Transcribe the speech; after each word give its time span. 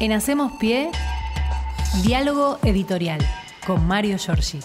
En 0.00 0.12
Hacemos 0.12 0.52
Pie, 0.58 0.90
diálogo 2.04 2.58
editorial 2.64 3.20
con 3.66 3.86
Mario 3.86 4.16
Giorgi. 4.18 4.60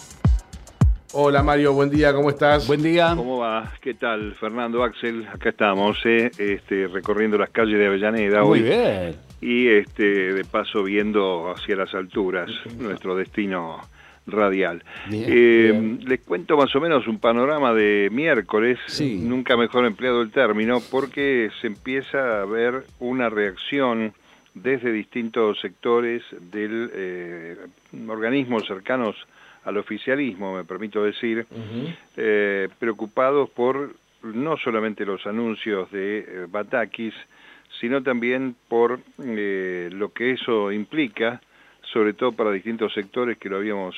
Hola 1.13 1.43
Mario, 1.43 1.73
buen 1.73 1.89
día, 1.89 2.13
¿cómo 2.13 2.29
estás? 2.29 2.67
Buen 2.67 2.81
día. 2.83 3.13
¿Cómo 3.15 3.37
va? 3.39 3.71
¿Qué 3.81 3.93
tal? 3.93 4.33
Fernando 4.35 4.83
Axel, 4.83 5.27
acá 5.27 5.49
estamos, 5.49 5.97
eh, 6.05 6.29
este, 6.37 6.87
recorriendo 6.87 7.37
las 7.37 7.49
calles 7.51 7.77
de 7.79 7.87
Avellaneda 7.87 8.43
Muy 8.43 8.59
hoy. 8.59 8.63
bien. 8.65 9.15
Y 9.41 9.67
este, 9.67 10.33
de 10.33 10.43
paso 10.45 10.83
viendo 10.83 11.51
hacia 11.51 11.75
las 11.75 11.93
alturas 11.93 12.49
nuestro 12.79 13.15
destino 13.15 13.79
radial. 14.27 14.83
Bien, 15.09 15.23
Eh, 15.27 15.69
bien. 15.71 15.99
Les 16.05 16.21
cuento 16.21 16.57
más 16.57 16.75
o 16.75 16.81
menos 16.81 17.07
un 17.07 17.19
panorama 17.19 17.73
de 17.73 18.09
miércoles, 18.11 18.79
Sí. 18.87 19.17
nunca 19.21 19.55
mejor 19.55 19.85
empleado 19.85 20.21
el 20.21 20.31
término, 20.31 20.79
porque 20.91 21.49
se 21.61 21.67
empieza 21.67 22.41
a 22.41 22.45
ver 22.45 22.83
una 22.99 23.29
reacción 23.29 24.13
desde 24.55 24.91
distintos 24.91 25.59
sectores 25.59 26.23
del 26.51 26.89
eh, 26.93 27.57
organismos 28.07 28.65
cercanos 28.65 29.15
al 29.65 29.77
oficialismo, 29.77 30.55
me 30.55 30.63
permito 30.63 31.03
decir, 31.03 31.45
eh, 32.17 32.69
preocupados 32.79 33.49
por 33.49 33.93
no 34.33 34.57
solamente 34.57 35.05
los 35.05 35.25
anuncios 35.27 35.91
de 35.91 36.19
eh, 36.19 36.47
Batakis, 36.49 37.13
sino 37.79 38.01
también 38.01 38.55
por 38.67 38.99
eh, 39.23 39.89
lo 39.91 40.13
que 40.13 40.31
eso 40.31 40.71
implica, 40.71 41.41
sobre 41.93 42.13
todo 42.13 42.31
para 42.31 42.51
distintos 42.51 42.93
sectores 42.93 43.37
que 43.37 43.49
lo 43.49 43.57
habíamos 43.57 43.95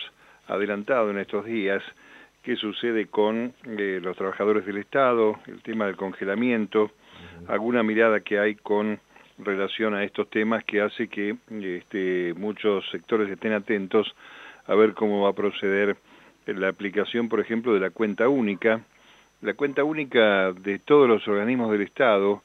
adelantado 0.48 1.12
en 1.12 1.20
estos 1.20 1.46
días, 1.46 1.84
qué 2.44 2.56
sucede 2.56 3.08
con 3.08 3.54
eh, 3.66 4.00
los 4.02 4.16
trabajadores 4.18 4.66
del 4.66 4.78
Estado, 4.78 5.40
el 5.48 5.62
tema 5.62 5.86
del 5.86 5.96
congelamiento, 5.96 6.92
alguna 7.48 7.84
mirada 7.84 8.22
que 8.22 8.40
hay 8.40 8.56
con 8.56 9.00
relación 9.38 9.94
a 9.94 10.04
estos 10.04 10.30
temas 10.30 10.64
que 10.64 10.82
hace 10.82 11.08
que 11.08 11.36
este, 11.50 12.34
muchos 12.36 12.90
sectores 12.92 13.30
estén 13.30 13.54
atentos 13.54 14.14
a 14.66 14.76
ver 14.76 14.94
cómo 14.94 15.24
va 15.24 15.30
a 15.30 15.34
proceder 15.34 15.98
la 16.46 16.70
aplicación, 16.70 17.30
por 17.30 17.40
ejemplo, 17.40 17.74
de 17.74 17.80
la 17.80 17.90
cuenta 17.90 18.28
única. 18.30 18.82
La 19.42 19.54
cuenta 19.54 19.84
única 19.84 20.52
de 20.54 20.80
todos 20.80 21.08
los 21.08 21.28
organismos 21.28 21.72
del 21.72 21.82
Estado 21.82 22.44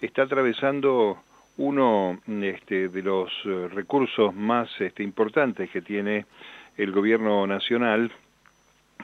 está 0.00 0.22
atravesando 0.22 1.18
uno 1.56 2.20
este, 2.42 2.88
de 2.88 3.02
los 3.02 3.30
eh, 3.44 3.68
recursos 3.72 4.34
más 4.34 4.68
este, 4.80 5.02
importantes 5.02 5.70
que 5.70 5.82
tiene 5.82 6.26
el 6.76 6.90
gobierno 6.90 7.46
nacional, 7.46 8.10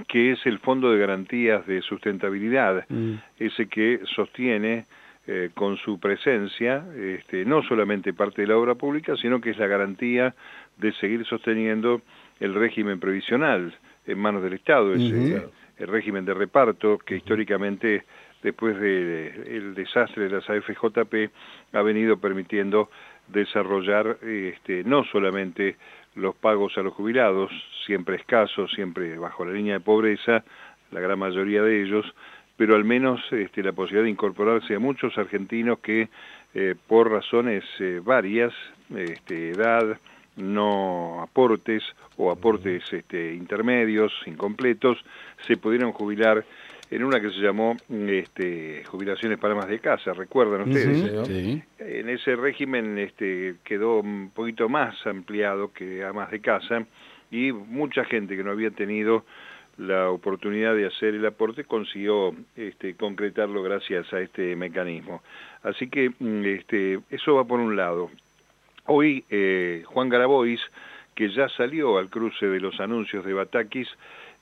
que 0.09 0.33
es 0.33 0.45
el 0.47 0.59
Fondo 0.59 0.91
de 0.91 0.99
Garantías 0.99 1.67
de 1.67 1.81
Sustentabilidad, 1.83 2.85
Mm. 2.89 3.15
ese 3.39 3.69
que 3.69 4.01
sostiene 4.15 4.87
eh, 5.27 5.51
con 5.55 5.77
su 5.77 6.01
presencia 6.01 6.85
este, 6.97 7.45
no 7.45 7.63
solamente 7.63 8.13
parte 8.13 8.43
de 8.43 8.49
la 8.49 8.57
obra 8.57 8.75
pública, 8.75 9.17
sino 9.17 9.41
que 9.41 9.51
es 9.51 9.59
la 9.59 9.67
garantía 9.67 10.35
de 10.79 10.93
seguir 10.95 11.25
sosteniendo 11.27 12.03
el 12.41 12.55
régimen 12.55 12.99
previsional 12.99 13.75
en 14.07 14.19
manos 14.19 14.43
del 14.43 14.55
Estado, 14.55 14.95
ese, 14.95 15.47
el 15.79 15.89
régimen 15.89 16.25
de 16.25 16.35
reparto 16.35 16.99
que 16.99 17.17
históricamente 17.17 18.05
después 18.43 18.79
del 18.81 19.75
desastre 19.75 20.25
de 20.25 20.31
las 20.31 20.49
AFJP 20.49 21.31
ha 21.73 21.83
venido 21.83 22.19
permitiendo 22.19 22.91
desarrollar 23.29 24.19
este, 24.23 24.85
no 24.85 25.05
solamente 25.05 25.77
los 26.15 26.35
pagos 26.35 26.77
a 26.77 26.83
los 26.83 26.95
jubilados, 26.95 27.51
siempre 27.87 28.17
escasos, 28.17 28.71
siempre 28.73 29.17
bajo 29.19 29.45
la 29.45 29.53
línea 29.53 29.75
de 29.75 29.81
pobreza, 29.81 30.45
la 30.91 31.01
gran 31.01 31.19
mayoría 31.19 31.63
de 31.63 31.83
ellos, 31.83 32.07
pero 32.61 32.77
al 32.77 32.85
menos 32.85 33.23
este, 33.31 33.63
la 33.63 33.73
posibilidad 33.73 34.05
de 34.05 34.11
incorporarse 34.11 34.75
a 34.75 34.79
muchos 34.79 35.17
argentinos 35.17 35.79
que 35.79 36.11
eh, 36.53 36.75
por 36.89 37.11
razones 37.11 37.65
eh, 37.79 38.03
varias, 38.05 38.53
este, 38.95 39.53
edad, 39.53 39.99
no 40.37 41.23
aportes 41.23 41.83
o 42.19 42.31
aportes 42.31 42.83
este, 42.93 43.33
intermedios, 43.33 44.13
incompletos, 44.27 45.03
se 45.47 45.57
pudieron 45.57 45.93
jubilar 45.93 46.45
en 46.91 47.03
una 47.03 47.19
que 47.19 47.31
se 47.31 47.39
llamó 47.39 47.79
este, 47.89 48.85
jubilaciones 48.85 49.39
para 49.39 49.55
más 49.55 49.69
de 49.69 49.79
casa, 49.79 50.13
recuerdan 50.13 50.69
ustedes. 50.69 51.15
Ujú, 51.15 51.25
Sí. 51.25 51.63
En 51.79 52.11
ese 52.11 52.37
régimen 52.37 52.99
este, 52.99 53.55
quedó 53.65 54.01
un 54.01 54.33
poquito 54.35 54.69
más 54.69 55.07
ampliado 55.07 55.73
que 55.73 56.05
a 56.05 56.13
más 56.13 56.31
de 56.31 56.41
casa 56.41 56.85
y 57.31 57.53
mucha 57.53 58.05
gente 58.05 58.37
que 58.37 58.45
no 58.45 58.51
había 58.51 58.71
tenido 58.71 59.25
la 59.81 60.11
oportunidad 60.11 60.75
de 60.75 60.87
hacer 60.87 61.15
el 61.15 61.25
aporte 61.25 61.65
consiguió 61.65 62.35
este, 62.55 62.95
concretarlo 62.97 63.63
gracias 63.63 64.13
a 64.13 64.21
este 64.21 64.55
mecanismo. 64.55 65.23
Así 65.63 65.89
que 65.89 66.11
mm, 66.11 66.45
este, 66.45 67.01
eso 67.09 67.35
va 67.35 67.45
por 67.45 67.61
un 67.61 67.77
lado. 67.77 68.11
Hoy 68.85 69.25
eh, 69.31 69.83
Juan 69.87 70.11
Grabois, 70.11 70.61
que 71.15 71.31
ya 71.31 71.49
salió 71.49 71.97
al 71.97 72.11
cruce 72.11 72.47
de 72.47 72.61
los 72.61 72.79
anuncios 72.79 73.25
de 73.25 73.33
Batakis, 73.33 73.89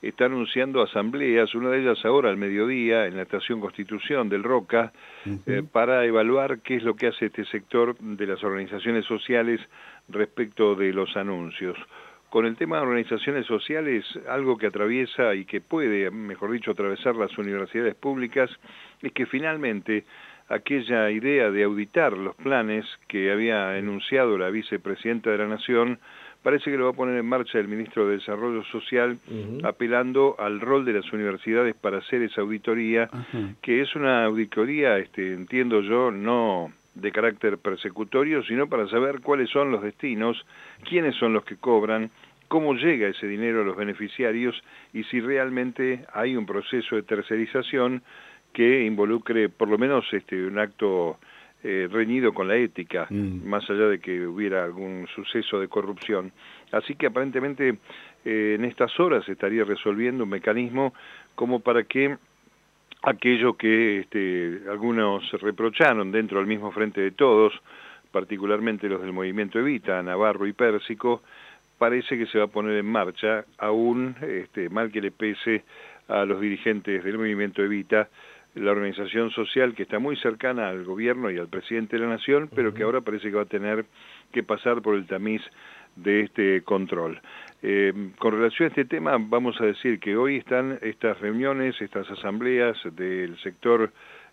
está 0.01 0.25
anunciando 0.25 0.81
asambleas, 0.81 1.55
una 1.55 1.69
de 1.69 1.83
ellas 1.83 2.03
ahora 2.03 2.29
al 2.29 2.37
mediodía 2.37 3.05
en 3.05 3.15
la 3.15 3.23
estación 3.23 3.61
Constitución 3.61 4.27
del 4.27 4.43
Roca, 4.43 4.91
eh, 5.45 5.63
para 5.71 6.03
evaluar 6.03 6.59
qué 6.59 6.75
es 6.75 6.83
lo 6.83 6.97
que 6.97 7.07
hace 7.07 7.27
este 7.27 7.45
sector 7.45 7.97
de 7.97 8.27
las 8.27 8.43
organizaciones 8.43 9.05
sociales 9.05 9.61
respecto 10.09 10.75
de 10.75 10.91
los 10.91 11.15
anuncios. 11.15 11.77
Con 12.29 12.45
el 12.45 12.55
tema 12.55 12.77
de 12.77 12.83
organizaciones 12.83 13.47
sociales, 13.47 14.05
algo 14.27 14.57
que 14.57 14.67
atraviesa 14.67 15.33
y 15.33 15.45
que 15.45 15.61
puede, 15.61 16.11
mejor 16.11 16.51
dicho, 16.51 16.71
atravesar 16.71 17.15
las 17.15 17.35
universidades 17.37 17.95
públicas, 17.95 18.51
es 19.01 19.11
que 19.13 19.25
finalmente 19.25 20.03
aquella 20.47 21.09
idea 21.09 21.49
de 21.49 21.63
auditar 21.63 22.13
los 22.13 22.35
planes 22.35 22.85
que 23.07 23.31
había 23.31 23.77
enunciado 23.77 24.37
la 24.37 24.49
vicepresidenta 24.49 25.31
de 25.31 25.37
la 25.39 25.47
Nación, 25.47 25.99
parece 26.43 26.71
que 26.71 26.77
lo 26.77 26.85
va 26.85 26.91
a 26.91 26.95
poner 26.95 27.17
en 27.17 27.25
marcha 27.25 27.59
el 27.59 27.67
ministro 27.67 28.07
de 28.07 28.17
Desarrollo 28.17 28.63
Social, 28.65 29.17
apelando 29.63 30.35
al 30.39 30.59
rol 30.59 30.85
de 30.85 30.93
las 30.93 31.11
universidades 31.11 31.75
para 31.75 31.97
hacer 31.97 32.21
esa 32.23 32.41
auditoría, 32.41 33.09
que 33.61 33.81
es 33.81 33.95
una 33.95 34.25
auditoría, 34.25 34.97
este, 34.97 35.33
entiendo 35.33 35.81
yo, 35.81 36.11
no 36.11 36.71
de 37.01 37.11
carácter 37.11 37.57
persecutorio, 37.57 38.43
sino 38.43 38.67
para 38.67 38.87
saber 38.87 39.21
cuáles 39.21 39.49
son 39.49 39.71
los 39.71 39.81
destinos, 39.81 40.45
quiénes 40.87 41.15
son 41.15 41.33
los 41.33 41.43
que 41.43 41.57
cobran, 41.57 42.11
cómo 42.47 42.73
llega 42.73 43.07
ese 43.07 43.27
dinero 43.27 43.61
a 43.61 43.65
los 43.65 43.77
beneficiarios 43.77 44.61
y 44.93 45.03
si 45.05 45.21
realmente 45.21 46.05
hay 46.13 46.35
un 46.35 46.45
proceso 46.45 46.95
de 46.95 47.03
tercerización 47.03 48.01
que 48.53 48.83
involucre 48.85 49.49
por 49.49 49.67
lo 49.67 49.77
menos 49.77 50.05
este, 50.11 50.45
un 50.45 50.57
acto 50.57 51.19
eh, 51.63 51.87
reñido 51.91 52.33
con 52.33 52.47
la 52.47 52.55
ética, 52.55 53.05
Mm. 53.09 53.45
más 53.45 53.69
allá 53.69 53.87
de 53.87 53.99
que 53.99 54.25
hubiera 54.25 54.63
algún 54.63 55.07
suceso 55.13 55.59
de 55.59 55.67
corrupción. 55.67 56.31
Así 56.71 56.95
que 56.95 57.07
aparentemente 57.07 57.77
eh, 58.25 58.55
en 58.57 58.65
estas 58.65 58.97
horas 58.99 59.25
se 59.25 59.33
estaría 59.33 59.65
resolviendo 59.65 60.23
un 60.23 60.29
mecanismo 60.29 60.93
como 61.35 61.59
para 61.59 61.83
que 61.83 62.17
aquello 63.01 63.55
que 63.55 63.99
este, 63.99 64.61
algunos 64.69 65.29
reprocharon 65.41 66.11
dentro 66.11 66.39
del 66.39 66.47
mismo 66.47 66.71
frente 66.71 67.01
de 67.01 67.11
todos, 67.11 67.53
particularmente 68.11 68.89
los 68.89 69.01
del 69.01 69.13
movimiento 69.13 69.59
Evita, 69.59 70.01
Navarro 70.03 70.47
y 70.47 70.53
Pérsico, 70.53 71.21
parece 71.77 72.17
que 72.17 72.25
se 72.27 72.37
va 72.37 72.45
a 72.45 72.47
poner 72.47 72.77
en 72.77 72.85
marcha, 72.85 73.45
aún 73.57 74.15
este, 74.21 74.69
mal 74.69 74.91
que 74.91 75.01
le 75.01 75.11
pese 75.11 75.63
a 76.07 76.25
los 76.25 76.41
dirigentes 76.41 77.03
del 77.03 77.17
movimiento 77.17 77.63
Evita, 77.63 78.09
la 78.55 78.71
organización 78.71 79.29
social 79.31 79.75
que 79.75 79.83
está 79.83 79.99
muy 79.99 80.17
cercana 80.17 80.69
al 80.69 80.83
gobierno 80.83 81.29
y 81.31 81.37
al 81.37 81.47
presidente 81.47 81.95
de 81.95 82.03
la 82.03 82.09
nación, 82.09 82.49
pero 82.53 82.73
que 82.73 82.83
ahora 82.83 83.01
parece 83.01 83.29
que 83.29 83.35
va 83.35 83.43
a 83.43 83.45
tener 83.45 83.85
que 84.31 84.43
pasar 84.43 84.81
por 84.81 84.95
el 84.95 85.05
tamiz 85.05 85.41
de 85.95 86.21
este 86.21 86.61
control. 86.63 87.21
Eh, 87.61 88.11
con 88.17 88.33
relación 88.33 88.67
a 88.67 88.69
este 88.69 88.85
tema, 88.85 89.17
vamos 89.19 89.59
a 89.59 89.65
decir 89.65 89.99
que 89.99 90.15
hoy 90.15 90.37
están 90.37 90.79
estas 90.81 91.19
reuniones, 91.19 91.79
estas 91.81 92.09
asambleas 92.09 92.77
del 92.95 93.37
sector 93.39 93.91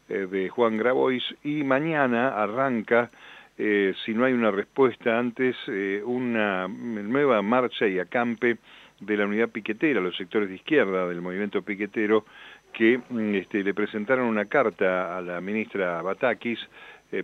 eh, 0.09 0.29
de 0.31 0.49
Juan 0.49 0.77
Grabois 0.77 1.25
y 1.43 1.65
mañana 1.65 2.41
arranca, 2.41 3.11
eh, 3.59 3.95
si 4.05 4.15
no 4.15 4.25
hay 4.25 4.33
una 4.33 4.53
respuesta 4.53 5.19
antes, 5.19 5.57
una 6.05 6.69
nueva 6.69 7.43
marcha 7.43 7.89
y 7.89 7.99
acampe 7.99 8.59
de 9.01 9.17
la 9.17 9.27
unidad 9.27 9.49
piquetera, 9.49 10.01
los 10.01 10.17
sectores 10.17 10.49
de 10.49 10.55
izquierda 10.55 11.09
del 11.09 11.21
movimiento 11.21 11.63
piquetero, 11.63 12.25
que 12.73 13.01
mm, 13.09 13.35
este, 13.35 13.65
le 13.65 13.75
presentaron 13.75 14.27
una 14.27 14.45
carta 14.45 15.19
a 15.19 15.21
la 15.21 15.41
ministra 15.41 16.01
Batakis 16.01 16.61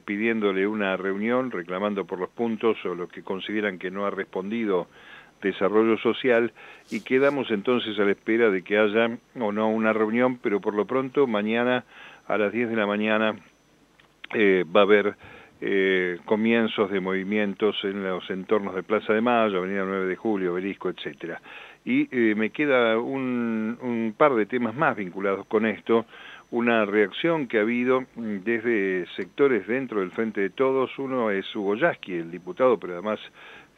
pidiéndole 0.04 0.66
una 0.66 0.96
reunión, 0.96 1.50
reclamando 1.50 2.04
por 2.04 2.18
los 2.18 2.30
puntos 2.30 2.76
o 2.84 2.94
lo 2.94 3.08
que 3.08 3.22
consideran 3.22 3.78
que 3.78 3.90
no 3.90 4.06
ha 4.06 4.10
respondido 4.10 4.88
desarrollo 5.42 5.98
social 5.98 6.52
y 6.90 7.00
quedamos 7.00 7.50
entonces 7.50 7.98
a 7.98 8.04
la 8.04 8.12
espera 8.12 8.50
de 8.50 8.62
que 8.62 8.78
haya 8.78 9.18
o 9.38 9.52
no 9.52 9.68
una 9.68 9.92
reunión, 9.92 10.38
pero 10.38 10.60
por 10.60 10.74
lo 10.74 10.86
pronto 10.86 11.26
mañana 11.26 11.84
a 12.26 12.38
las 12.38 12.52
10 12.52 12.70
de 12.70 12.76
la 12.76 12.86
mañana 12.86 13.36
eh, 14.34 14.64
va 14.64 14.80
a 14.80 14.84
haber 14.84 15.16
eh, 15.60 16.18
comienzos 16.24 16.90
de 16.90 17.00
movimientos 17.00 17.76
en 17.84 18.02
los 18.02 18.28
entornos 18.30 18.74
de 18.74 18.82
Plaza 18.82 19.12
de 19.12 19.20
Mayo, 19.20 19.58
Avenida 19.58 19.84
9 19.86 20.06
de 20.06 20.16
Julio, 20.16 20.54
Obelisco, 20.54 20.88
etcétera. 20.88 21.40
Y 21.84 22.08
eh, 22.10 22.34
me 22.34 22.50
queda 22.50 22.98
un, 22.98 23.78
un 23.80 24.14
par 24.16 24.34
de 24.34 24.46
temas 24.46 24.74
más 24.74 24.96
vinculados 24.96 25.46
con 25.46 25.66
esto. 25.66 26.06
Una 26.52 26.84
reacción 26.84 27.48
que 27.48 27.58
ha 27.58 27.62
habido 27.62 28.04
desde 28.14 29.06
sectores 29.16 29.66
dentro 29.66 30.00
del 30.00 30.10
Frente 30.10 30.42
de 30.42 30.50
Todos. 30.50 30.98
Uno 30.98 31.30
es 31.30 31.44
Hugo 31.56 31.76
Yasky, 31.76 32.12
el 32.12 32.30
diputado, 32.30 32.78
pero 32.78 32.92
además 32.92 33.18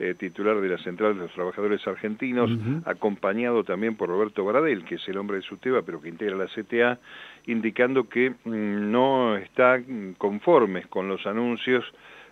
eh, 0.00 0.14
titular 0.18 0.60
de 0.60 0.68
la 0.68 0.78
Central 0.78 1.14
de 1.14 1.20
los 1.20 1.32
Trabajadores 1.32 1.86
Argentinos, 1.86 2.50
acompañado 2.84 3.62
también 3.62 3.94
por 3.94 4.08
Roberto 4.08 4.44
Baradel, 4.44 4.84
que 4.84 4.96
es 4.96 5.08
el 5.08 5.18
hombre 5.18 5.36
de 5.36 5.42
SUTEBA, 5.44 5.82
pero 5.82 6.00
que 6.00 6.08
integra 6.08 6.36
la 6.36 6.46
CTA, 6.46 6.98
indicando 7.46 8.08
que 8.08 8.30
mm, 8.30 8.90
no 8.90 9.36
está 9.36 9.80
conformes 10.18 10.88
con 10.88 11.06
los 11.06 11.24
anuncios 11.28 11.84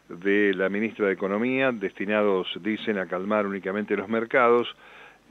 de 0.08 0.54
la 0.54 0.68
ministra 0.68 1.06
de 1.06 1.12
Economía, 1.12 1.70
destinados, 1.70 2.48
dicen, 2.60 2.98
a 2.98 3.06
calmar 3.06 3.46
únicamente 3.46 3.96
los 3.96 4.08
mercados, 4.08 4.66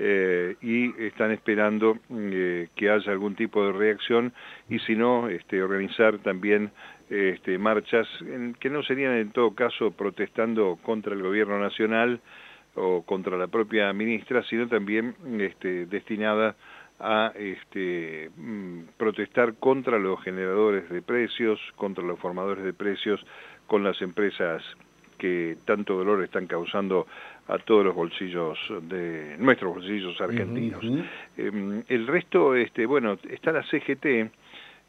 eh, 0.03 0.55
y 0.61 0.99
están 1.03 1.29
esperando 1.29 1.99
eh, 2.09 2.69
que 2.75 2.89
haya 2.89 3.11
algún 3.11 3.35
tipo 3.35 3.63
de 3.63 3.71
reacción 3.71 4.33
y 4.67 4.79
si 4.79 4.95
no, 4.95 5.29
este, 5.29 5.61
organizar 5.61 6.17
también 6.19 6.71
este, 7.07 7.59
marchas 7.59 8.07
que 8.59 8.71
no 8.71 8.81
serían 8.81 9.13
en 9.13 9.31
todo 9.31 9.53
caso 9.53 9.91
protestando 9.91 10.79
contra 10.81 11.13
el 11.13 11.21
gobierno 11.21 11.59
nacional 11.59 12.19
o 12.73 13.03
contra 13.03 13.37
la 13.37 13.45
propia 13.45 13.93
ministra, 13.93 14.41
sino 14.49 14.67
también 14.67 15.13
este, 15.39 15.85
destinada 15.85 16.55
a 16.99 17.31
este, 17.35 18.31
mm, 18.35 18.81
protestar 18.97 19.53
contra 19.59 19.99
los 19.99 20.19
generadores 20.23 20.89
de 20.89 21.03
precios, 21.03 21.59
contra 21.75 22.03
los 22.03 22.19
formadores 22.19 22.63
de 22.63 22.73
precios, 22.73 23.23
con 23.67 23.83
las 23.83 24.01
empresas 24.01 24.63
que 25.21 25.57
tanto 25.65 25.95
dolor 25.95 26.23
están 26.23 26.47
causando 26.47 27.05
a 27.47 27.59
todos 27.59 27.85
los 27.85 27.93
bolsillos 27.93 28.57
de 28.81 29.35
nuestros 29.37 29.75
bolsillos 29.75 30.19
argentinos. 30.19 30.83
Em, 31.37 31.83
el 31.87 32.07
resto, 32.07 32.55
este, 32.55 32.87
bueno, 32.87 33.19
está 33.29 33.51
la 33.51 33.61
CGT, 33.61 34.31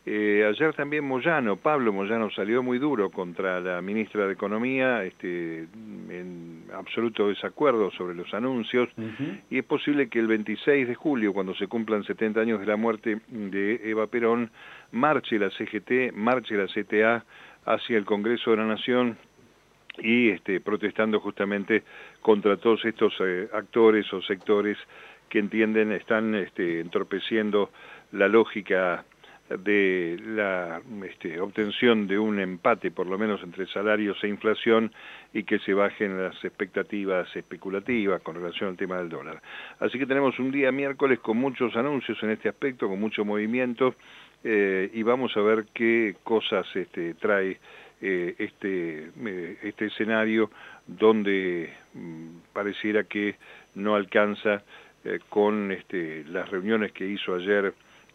eh, 0.06 0.49
ayer 0.49 0.73
también 0.73 1.05
Moyano, 1.05 1.56
Pablo 1.56 1.93
Moyano 1.93 2.31
salió 2.31 2.62
muy 2.62 2.79
duro 2.79 3.11
contra 3.11 3.61
la 3.61 3.82
ministra 3.82 4.26
de 4.26 4.32
Economía, 4.32 5.05
este, 5.05 5.69
en 6.08 6.64
absoluto 6.73 7.28
desacuerdo 7.28 7.90
sobre 7.90 8.14
los 8.14 8.32
anuncios, 8.32 8.88
y 9.50 9.58
es 9.58 9.64
posible 9.64 10.08
que 10.08 10.19
el 10.19 10.28
26 10.28 10.88
de 10.88 10.94
julio, 10.94 11.35
cuando 11.35 11.55
se 11.55 11.67
cumplan 11.67 12.05
70 12.05 12.40
años 12.40 12.58
de 12.58 12.67
la 12.67 12.76
muerte 12.76 13.20
de 13.28 13.81
Eva 13.85 14.06
Perón, 14.06 14.50
marche 14.93 15.38
la 15.38 15.50
CGT, 15.50 16.14
marche 16.14 16.56
la 16.56 16.67
CTA 16.69 17.23
hacia 17.67 17.99
el 17.99 18.06
Congreso 18.06 18.50
de 18.52 18.56
la 18.56 18.67
Nación 18.67 19.19
y 19.98 20.30
este, 20.30 20.60
protestando 20.60 21.20
justamente 21.20 21.82
contra 22.20 22.56
todos 22.56 22.84
estos 22.84 23.14
eh, 23.20 23.48
actores 23.52 24.12
o 24.12 24.22
sectores 24.22 24.78
que 25.28 25.38
entienden 25.38 25.92
están 25.92 26.34
este, 26.34 26.80
entorpeciendo 26.80 27.70
la 28.12 28.28
lógica 28.28 29.04
de 29.48 30.18
la 30.24 30.80
este, 31.04 31.40
obtención 31.40 32.06
de 32.06 32.18
un 32.18 32.40
empate, 32.40 32.90
por 32.90 33.06
lo 33.06 33.18
menos 33.18 33.42
entre 33.42 33.66
salarios 33.66 34.22
e 34.22 34.28
inflación, 34.28 34.92
y 35.32 35.44
que 35.44 35.58
se 35.58 35.74
bajen 35.74 36.22
las 36.22 36.42
expectativas 36.44 37.34
especulativas 37.36 38.22
con 38.22 38.36
relación 38.36 38.70
al 38.70 38.76
tema 38.76 38.98
del 38.98 39.08
dólar. 39.08 39.42
Así 39.80 39.98
que 39.98 40.06
tenemos 40.06 40.38
un 40.38 40.50
día 40.50 40.72
miércoles 40.72 41.18
con 41.20 41.36
muchos 41.36 41.76
anuncios 41.76 42.22
en 42.22 42.30
este 42.30 42.48
aspecto, 42.48 42.88
con 42.88 43.00
mucho 43.00 43.24
movimiento, 43.24 43.94
eh, 44.44 44.90
y 44.92 45.02
vamos 45.02 45.36
a 45.36 45.40
ver 45.40 45.66
qué 45.72 46.16
cosas 46.24 46.66
este, 46.74 47.14
trae 47.14 47.58
eh, 48.02 48.34
este, 48.38 49.10
eh, 49.25 49.58
este 49.62 49.87
escenario 49.87 50.50
donde 50.87 51.72
mm, 51.94 52.52
pareciera 52.52 53.04
que 53.04 53.37
no 53.75 53.94
alcanza 53.94 54.62
con 55.31 55.72
este, 55.72 56.22
las 56.28 56.49
reuniones 56.49 56.93
que 56.93 57.04
hizo 57.04 57.34
ayer 57.34 57.75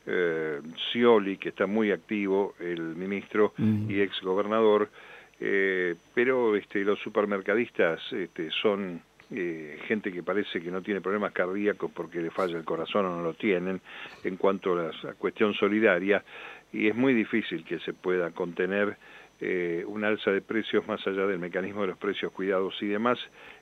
eh, 0.10 0.62
Scioli, 0.90 1.38
que 1.38 1.50
está 1.50 1.68
muy 1.68 1.92
activo, 1.92 2.56
el 2.60 2.96
ministro 2.96 3.54
y 3.58 4.00
ex 4.00 4.22
gobernador, 4.22 4.90
eh, 5.40 5.96
pero 6.14 6.56
este, 6.56 6.86
los 6.86 6.98
supermercadistas 7.00 8.00
este, 8.14 8.50
son 8.62 9.02
eh, 9.30 9.78
gente 9.86 10.10
que 10.12 10.24
parece 10.24 10.62
que 10.62 10.72
no 10.72 10.82
tiene 10.82 11.02
problemas 11.02 11.34
cardíacos 11.34 11.92
porque 11.94 12.22
le 12.22 12.32
falla 12.32 12.58
el 12.58 12.64
corazón 12.64 13.06
o 13.06 13.18
no 13.18 13.22
lo 13.22 13.34
tienen 13.34 13.82
en 14.24 14.38
cuanto 14.38 14.80
a 14.80 14.92
la 15.04 15.14
cuestión 15.16 15.54
solidaria 15.54 16.24
y 16.74 16.88
es 16.88 16.96
muy 16.96 17.14
difícil 17.14 17.64
que 17.64 17.80
se 17.80 17.94
pueda 17.94 18.32
contener 18.32 18.98
eh, 19.40 19.84
un 19.88 20.04
alza 20.04 20.32
de 20.32 20.42
precios 20.42 20.88
más 20.88 21.06
allá 21.06 21.28
del 21.28 21.40
mecanismo 21.40 21.82
de 21.82 21.88
los 21.88 21.98
precios 21.98 22.32
cuidados 22.32 22.76
y 22.82 22.88
demás 22.88 23.20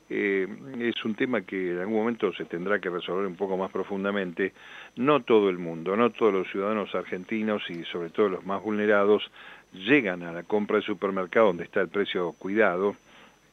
eh, 0.10 0.48
es 0.80 1.04
un 1.04 1.16
tema 1.16 1.42
que 1.42 1.72
en 1.72 1.80
algún 1.80 1.96
momento 1.96 2.31
se 2.34 2.46
tendrá 2.46 2.80
que 2.80 2.90
resolver 2.90 3.25
un 3.25 3.36
poco 3.36 3.57
más 3.57 3.72
profundamente. 3.72 4.54
No 4.96 5.22
todo 5.24 5.50
el 5.50 5.57
mundo, 5.57 5.96
no 5.96 6.12
todos 6.12 6.34
los 6.34 6.48
ciudadanos 6.52 6.94
argentinos 6.94 7.63
y 7.69 7.84
sobre 7.86 8.10
todo 8.10 8.30
los 8.30 8.46
más 8.46 8.62
vulnerados 8.62 9.24
llegan 9.74 10.24
a 10.24 10.31
la 10.31 10.44
compra 10.44 10.78
de 10.78 10.84
supermercado 10.84 11.48
donde 11.48 11.63
está 11.63 11.81
el 11.81 11.90
precio 11.90 12.34
cuidado, 12.34 12.96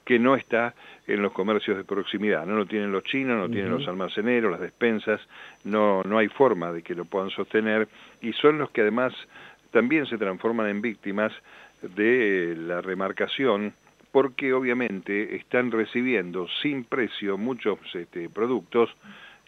que 0.05 0.19
no 0.19 0.35
está 0.35 0.75
en 1.07 1.23
los 1.23 1.33
comercios 1.33 1.77
de 1.77 1.85
proximidad. 1.85 2.47
No 2.47 2.57
lo 2.57 2.67
tienen 2.67 2.93
los 2.93 3.05
chinos, 3.05 3.39
no 3.39 3.49
tienen 3.49 3.71
los 3.71 3.87
almaceneros, 3.87 4.51
las 4.51 4.61
despensas, 4.61 5.21
no, 5.65 6.03
no 6.05 6.19
hay 6.19 6.29
forma 6.29 6.73
de 6.73 6.83
que 6.83 6.95
lo 6.95 7.05
puedan 7.05 7.31
sostener 7.31 7.89
y 8.21 8.33
son 8.35 8.59
los 8.59 8.71
que 8.71 8.83
además 8.83 9.13
también 9.71 10.07
se 10.07 10.19
transforman 10.19 10.69
en 10.69 10.83
víctimas 10.83 11.33
de 11.83 12.55
la 12.57 12.81
remarcación 12.81 13.73
porque 14.13 14.53
obviamente 14.53 15.37
están 15.37 15.71
recibiendo 15.71 16.47
sin 16.61 16.85
precio 16.85 17.39
muchos 17.39 17.79
este, 17.95 18.29
productos, 18.29 18.91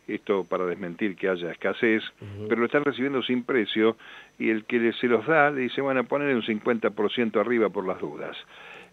esto 0.08 0.44
para 0.44 0.64
desmentir 0.66 1.16
que 1.16 1.28
haya 1.28 1.50
escasez, 1.50 2.02
pero 2.48 2.60
lo 2.60 2.66
están 2.66 2.84
recibiendo 2.84 3.22
sin 3.22 3.44
precio 3.44 3.96
y 4.38 4.50
el 4.50 4.64
que 4.64 4.92
se 4.94 5.06
los 5.06 5.26
da 5.26 5.50
le 5.50 5.62
dice, 5.62 5.80
bueno, 5.80 6.04
ponerle 6.04 6.34
un 6.34 6.42
50% 6.42 7.40
arriba 7.40 7.68
por 7.68 7.86
las 7.86 8.00
dudas. 8.00 8.36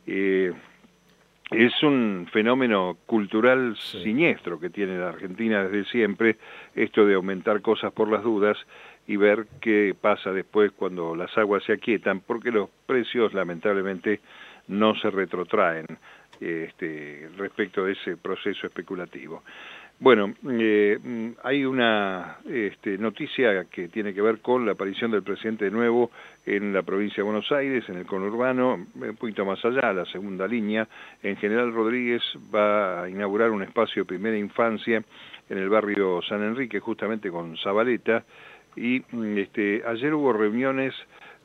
Eh, 0.08 0.52
es 1.52 1.84
un 1.84 2.28
fenómeno 2.32 2.98
cultural 3.06 3.76
siniestro 3.78 4.60
que 4.60 4.70
tiene 4.70 4.98
la 4.98 5.10
Argentina 5.10 5.64
desde 5.64 5.90
siempre, 5.92 6.38
esto 6.76 7.06
de 7.06 7.16
aumentar 7.16 7.62
cosas 7.62 7.92
por 7.92 8.10
las 8.10 8.24
dudas 8.24 8.58
y 9.06 9.18
ver 9.18 9.48
qué 9.60 9.94
pasa 10.00 10.32
después 10.32 10.72
cuando 10.72 11.16
las 11.16 11.38
aguas 11.38 11.64
se 11.66 11.74
aquietan, 11.74 12.22
porque 12.22 12.52
los 12.52 12.70
precios 12.86 13.34
lamentablemente 13.34 14.22
no 14.68 14.96
se 14.96 15.12
retrotraen 15.12 15.86
este, 16.40 17.30
respecto 17.38 17.86
de 17.86 17.94
ese 17.94 18.16
proceso 18.16 18.68
especulativo. 18.68 19.44
Bueno, 20.02 20.34
eh, 20.50 20.98
hay 21.44 21.64
una 21.64 22.38
este, 22.50 22.98
noticia 22.98 23.66
que 23.66 23.88
tiene 23.88 24.16
que 24.16 24.22
ver 24.24 24.40
con 24.40 24.66
la 24.66 24.72
aparición 24.72 25.12
del 25.12 25.22
presidente 25.22 25.66
de 25.66 25.70
nuevo 25.72 26.10
en 26.44 26.74
la 26.74 26.82
provincia 26.82 27.18
de 27.18 27.22
Buenos 27.22 27.52
Aires, 27.52 27.88
en 27.88 27.98
el 27.98 28.08
conurbano, 28.08 28.88
un 28.96 29.16
poquito 29.16 29.46
más 29.46 29.64
allá, 29.64 29.94
la 29.94 30.06
segunda 30.06 30.48
línea. 30.48 30.88
En 31.22 31.38
General 31.38 31.72
Rodríguez 31.72 32.24
va 32.54 33.04
a 33.04 33.10
inaugurar 33.12 33.52
un 33.52 33.62
espacio 33.62 34.02
de 34.02 34.08
primera 34.08 34.36
infancia 34.36 35.04
en 35.48 35.58
el 35.60 35.70
barrio 35.70 36.20
San 36.28 36.42
Enrique, 36.42 36.80
justamente 36.80 37.30
con 37.30 37.56
Zabaleta. 37.58 38.24
Y 38.76 39.04
este, 39.40 39.84
ayer 39.86 40.16
hubo 40.16 40.34
reuniones 40.34 40.96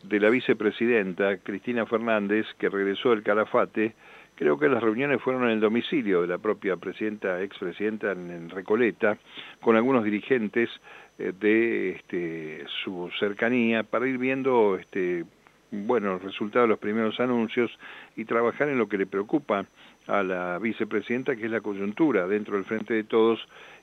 de 0.02 0.18
la 0.18 0.30
vicepresidenta 0.30 1.36
Cristina 1.42 1.84
Fernández, 1.84 2.46
que 2.58 2.70
regresó 2.70 3.10
del 3.10 3.22
Calafate, 3.22 3.94
creo 4.36 4.58
que 4.58 4.68
las 4.68 4.82
reuniones 4.82 5.20
fueron 5.20 5.44
en 5.44 5.50
el 5.50 5.60
domicilio 5.60 6.22
de 6.22 6.28
la 6.28 6.38
propia 6.38 6.76
presidenta, 6.76 7.42
expresidenta 7.42 8.12
en, 8.12 8.48
Recoleta, 8.50 9.18
con 9.60 9.76
algunos 9.76 10.04
dirigentes 10.04 10.70
eh, 11.18 11.32
de 11.38 11.90
este, 11.90 12.64
su 12.84 13.10
cercanía, 13.18 13.82
para 13.82 14.06
ir 14.06 14.18
viendo 14.18 14.76
este, 14.76 15.24
bueno, 15.70 16.12
los 16.12 16.22
resultados 16.22 16.66
de 16.66 16.70
los 16.70 16.78
primeros 16.78 17.18
anuncios 17.18 17.70
y 18.14 18.24
trabajar 18.24 18.68
en 18.68 18.78
lo 18.78 18.88
que 18.88 18.98
le 18.98 19.06
preocupa 19.06 19.66
a 20.06 20.22
la 20.22 20.58
vicepresidenta, 20.58 21.34
que 21.34 21.46
es 21.46 21.50
la 21.50 21.60
coyuntura 21.60 22.26
dentro 22.28 22.54
del 22.54 22.64
Frente 22.64 22.94
de 22.94 23.04
Todos 23.04 23.40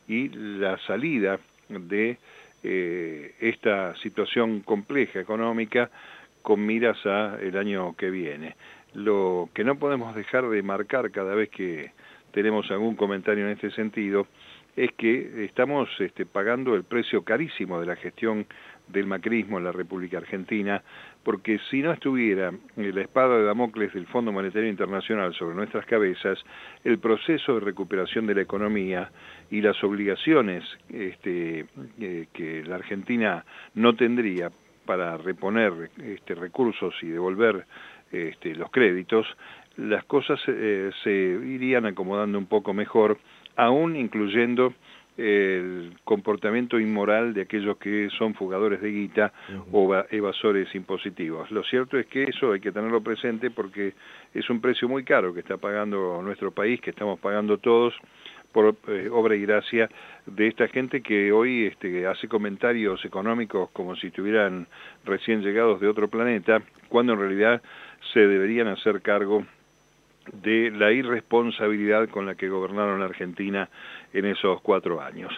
y 0.08 0.30
la 0.30 0.78
salida 0.80 1.40
de 1.68 2.18
eh, 2.64 3.36
esta 3.40 3.96
situación 3.98 4.62
compleja 4.62 5.20
económica 5.20 5.90
con 6.42 6.66
miras 6.66 7.04
a 7.06 7.38
el 7.42 7.58
año 7.58 7.96
que 7.96 8.10
viene. 8.10 8.56
Lo 8.94 9.50
que 9.54 9.64
no 9.64 9.80
podemos 9.80 10.16
dejar 10.16 10.48
de 10.50 10.62
marcar 10.62 11.12
cada 11.12 11.36
vez 11.36 11.50
que 11.50 11.92
tenemos 12.32 12.70
algún 12.72 12.96
comentario 12.96 13.46
en 13.46 13.52
este 13.52 13.72
sentido 13.72 14.28
es 14.76 14.92
que 14.94 15.46
estamos 15.46 15.90
este, 16.00 16.26
pagando 16.26 16.76
el 16.76 16.84
precio 16.84 17.24
carísimo 17.24 17.80
de 17.80 17.86
la 17.86 17.96
gestión 17.96 18.46
del 18.88 19.06
macrismo 19.06 19.58
en 19.58 19.66
la 19.66 19.72
República 19.72 20.18
Argentina, 20.18 20.84
porque 21.24 21.60
si 21.70 21.82
no 21.82 21.94
estuviera 21.94 22.52
la 22.76 23.02
espada 23.02 23.38
de 23.38 23.44
Damocles 23.44 23.94
del 23.94 24.08
Fondo 24.08 24.32
Monetario 24.32 24.70
Internacional 24.70 25.34
sobre 25.36 25.56
nuestras 25.56 25.86
cabezas, 25.86 26.44
el 26.84 27.00
proceso 27.00 27.54
de 27.54 27.60
recuperación 27.62 28.26
de 28.26 28.36
la 28.36 28.42
economía 28.42 29.12
y 29.50 29.62
las 29.62 29.82
obligaciones 29.84 30.64
este, 30.90 31.66
eh, 32.00 32.28
que 32.34 32.64
la 32.64 32.76
Argentina 32.76 33.46
no 33.76 33.96
tendría 33.96 34.50
para 34.86 35.18
reponer 35.18 35.92
este, 36.04 36.36
recursos 36.36 36.94
y 37.02 37.08
devolver 37.08 37.66
este, 38.14 38.56
los 38.56 38.72
créditos, 38.72 39.26
las 39.78 40.06
cosas 40.06 40.40
eh, 40.48 40.92
se 41.04 41.12
irían 41.12 41.86
acomodando 41.86 42.38
un 42.38 42.46
poco 42.46 42.74
mejor, 42.74 43.18
aún 43.56 43.96
incluyendo 43.96 44.74
el 45.18 45.94
comportamiento 46.04 46.80
inmoral 46.80 47.34
de 47.34 47.42
aquellos 47.42 47.78
que 47.78 48.10
son 48.18 48.34
fugadores 48.34 48.82
de 48.82 48.92
guita 48.92 49.32
o 49.72 49.96
evasores 50.10 50.74
impositivos. 50.74 51.52
Lo 51.52 51.64
cierto 51.64 52.00
es 52.00 52.08
que 52.08 52.24
eso 52.24 52.54
hay 52.54 52.60
que 52.60 52.72
tenerlo 52.72 53.02
presente 53.02 53.52
porque 53.52 53.94
es 54.34 54.50
un 54.50 54.60
precio 54.60 54.90
muy 54.90 55.04
caro 55.04 55.34
que 55.34 55.42
está 55.42 55.58
pagando 55.58 56.20
nuestro 56.24 56.52
país, 56.52 56.82
que 56.82 56.90
estamos 56.90 57.20
pagando 57.20 57.60
todos 57.60 57.94
por 58.52 58.76
eh, 58.88 59.10
obra 59.12 59.36
y 59.36 59.42
gracia 59.42 59.90
de 60.26 60.48
esta 60.48 60.68
gente 60.68 61.02
que 61.02 61.32
hoy 61.32 61.66
este, 61.66 62.08
hace 62.08 62.28
comentarios 62.28 63.04
económicos 63.04 63.70
como 63.72 63.96
si 63.96 64.08
estuvieran 64.08 64.68
recién 65.06 65.42
llegados 65.42 65.82
de 65.82 65.88
otro 65.88 66.08
planeta, 66.08 66.62
cuando 66.88 67.14
en 67.14 67.20
realidad 67.20 67.62
se 68.12 68.20
deberían 68.20 68.68
hacer 68.68 69.02
cargo 69.02 69.46
de 70.32 70.72
la 70.72 70.92
irresponsabilidad 70.92 72.10
con 72.10 72.26
la 72.26 72.36
que 72.36 72.50
gobernaron 72.50 73.00
la 73.00 73.06
Argentina 73.06 73.70
en 74.14 74.26
esos 74.26 74.62
cuatro 74.62 75.02
años. 75.02 75.34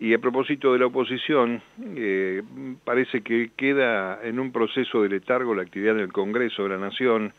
Y 0.00 0.14
a 0.14 0.18
propósito 0.18 0.72
de 0.72 0.78
la 0.78 0.86
oposición, 0.86 1.60
eh, 1.96 2.42
parece 2.84 3.22
que 3.22 3.50
queda 3.56 4.20
en 4.22 4.38
un 4.38 4.52
proceso 4.52 5.02
de 5.02 5.08
letargo 5.08 5.54
la 5.54 5.62
actividad 5.62 5.96
del 5.96 6.12
Congreso 6.12 6.62
de 6.62 6.68
la 6.68 6.78
Nación 6.78 7.32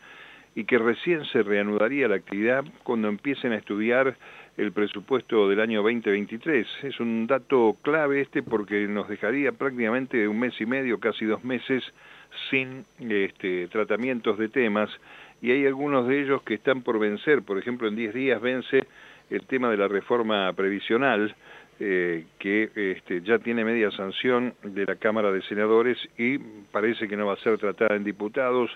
y 0.54 0.64
que 0.64 0.78
recién 0.78 1.24
se 1.26 1.42
reanudaría 1.42 2.08
la 2.08 2.16
actividad 2.16 2.64
cuando 2.82 3.08
empiecen 3.08 3.52
a 3.52 3.56
estudiar 3.56 4.16
el 4.58 4.72
presupuesto 4.72 5.48
del 5.48 5.60
año 5.60 5.82
2023. 5.82 6.66
Es 6.82 7.00
un 7.00 7.26
dato 7.26 7.76
clave 7.82 8.20
este 8.20 8.42
porque 8.42 8.86
nos 8.88 9.08
dejaría 9.08 9.52
prácticamente 9.52 10.28
un 10.28 10.38
mes 10.38 10.60
y 10.60 10.66
medio, 10.66 11.00
casi 11.00 11.24
dos 11.24 11.42
meses, 11.44 11.82
sin 12.50 12.84
este, 12.98 13.68
tratamientos 13.68 14.38
de 14.38 14.48
temas 14.48 14.90
y 15.42 15.50
hay 15.50 15.66
algunos 15.66 16.06
de 16.06 16.20
ellos 16.20 16.42
que 16.42 16.54
están 16.54 16.82
por 16.82 16.98
vencer. 16.98 17.42
Por 17.42 17.58
ejemplo, 17.58 17.88
en 17.88 17.96
10 17.96 18.14
días 18.14 18.40
vence 18.40 18.86
el 19.30 19.46
tema 19.46 19.70
de 19.70 19.76
la 19.76 19.88
reforma 19.88 20.52
previsional, 20.52 21.34
eh, 21.78 22.26
que 22.38 22.70
este, 22.74 23.22
ya 23.22 23.38
tiene 23.38 23.64
media 23.64 23.90
sanción 23.92 24.54
de 24.62 24.84
la 24.84 24.96
Cámara 24.96 25.32
de 25.32 25.40
Senadores 25.42 25.96
y 26.18 26.38
parece 26.38 27.08
que 27.08 27.16
no 27.16 27.26
va 27.26 27.34
a 27.34 27.36
ser 27.36 27.56
tratada 27.58 27.96
en 27.96 28.04
diputados. 28.04 28.70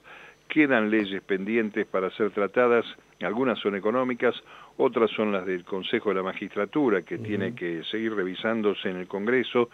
Quedan 0.48 0.90
leyes 0.90 1.22
pendientes 1.22 1.86
para 1.86 2.10
ser 2.10 2.30
tratadas, 2.30 2.84
algunas 3.22 3.58
son 3.58 3.74
económicas, 3.76 4.34
otras 4.76 5.10
son 5.10 5.32
las 5.32 5.46
del 5.46 5.64
Consejo 5.64 6.10
de 6.10 6.16
la 6.16 6.22
Magistratura, 6.22 7.02
que 7.02 7.18
tiene 7.18 7.54
que 7.54 7.82
seguir 7.84 8.14
revisándose 8.14 8.90
en 8.90 8.96
el 8.96 9.06
Congreso. 9.06 9.70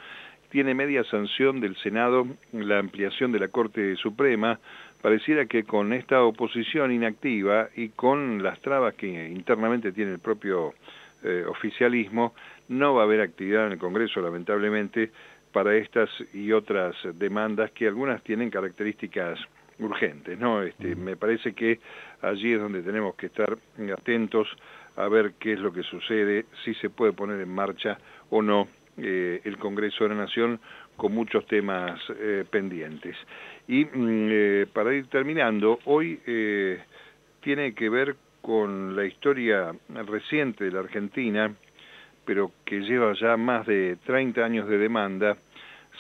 Tiene 0.50 0.75
media 0.75 1.04
sanción 1.04 1.61
del 1.61 1.76
Senado 1.76 2.26
la 2.52 2.80
ampliación 2.80 3.30
de 3.30 3.38
la 3.38 3.49
Corte 3.49 3.95
Suprema, 3.95 4.59
pareciera 5.00 5.47
que 5.47 5.62
con 5.62 5.92
esta 5.92 6.25
oposición 6.25 6.90
inactiva 6.90 7.69
y 7.76 7.90
con 7.90 8.42
las 8.42 8.61
trabas 8.61 8.95
que 8.95 9.28
internamente 9.28 9.92
tiene 9.92 10.12
el 10.12 10.19
propio 10.19 10.75
eh, 11.23 11.45
oficialismo, 11.47 12.35
no 12.69 12.95
va 12.95 13.02
a 13.02 13.04
haber 13.04 13.21
actividad 13.21 13.66
en 13.66 13.73
el 13.73 13.78
Congreso, 13.78 14.21
lamentablemente, 14.21 15.12
para 15.52 15.76
estas 15.76 16.11
y 16.35 16.50
otras 16.50 16.97
demandas 17.14 17.71
que 17.71 17.87
algunas 17.87 18.21
tienen 18.25 18.50
características 18.50 19.38
urgentes. 19.78 20.37
¿no? 20.37 20.62
Este, 20.62 20.97
me 20.97 21.16
parece 21.16 21.52
que 21.52 21.78
allí 22.23 22.54
es 22.54 22.61
donde 22.61 22.83
tenemos 22.83 23.14
que 23.14 23.26
estar 23.26 23.57
atentos 23.97 24.49
a 24.97 25.09
ver 25.09 25.35
qué 25.38 25.52
es 25.52 25.61
lo 25.61 25.73
que 25.73 25.85
sucede, 25.85 26.47
si 26.64 26.75
se 26.75 26.90
puede 26.90 27.12
poner 27.12 27.40
en 27.40 27.54
marcha 27.54 27.99
o 28.30 28.42
no 28.42 28.69
eh, 29.02 29.40
el 29.45 29.59
Congreso 29.59 30.04
de 30.04 30.11
la 30.11 30.23
Nación 30.23 30.61
con 31.00 31.14
muchos 31.14 31.47
temas 31.47 31.99
eh, 32.11 32.45
pendientes. 32.50 33.16
Y 33.66 33.87
mm, 33.87 33.88
eh, 34.30 34.66
para 34.71 34.92
ir 34.95 35.07
terminando, 35.07 35.78
hoy 35.87 36.21
eh, 36.26 36.78
tiene 37.40 37.75
que 37.75 37.88
ver 37.88 38.16
con 38.42 38.95
la 38.95 39.07
historia 39.07 39.75
reciente 40.07 40.64
de 40.64 40.73
la 40.73 40.80
Argentina, 40.80 41.54
pero 42.26 42.52
que 42.66 42.80
lleva 42.80 43.14
ya 43.14 43.38
más 43.38 43.66
de 43.66 43.97
30 44.04 44.45
años 44.45 44.69
de 44.69 44.76
demanda, 44.76 45.38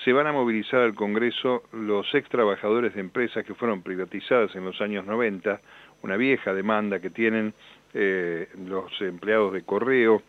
se 0.04 0.12
van 0.12 0.26
a 0.26 0.32
movilizar 0.32 0.80
al 0.80 0.94
Congreso 0.94 1.62
los 1.72 2.14
ex 2.14 2.28
trabajadores 2.28 2.94
de 2.94 3.00
empresas 3.00 3.44
que 3.44 3.54
fueron 3.54 3.82
privatizadas 3.82 4.54
en 4.54 4.66
los 4.66 4.80
años 4.82 5.06
90, 5.06 5.60
una 6.02 6.16
vieja 6.16 6.52
demanda 6.52 7.00
que 7.00 7.10
tienen 7.10 7.54
los 7.92 9.00
empleados 9.00 9.52
de 9.52 9.62
correo, 9.62 10.22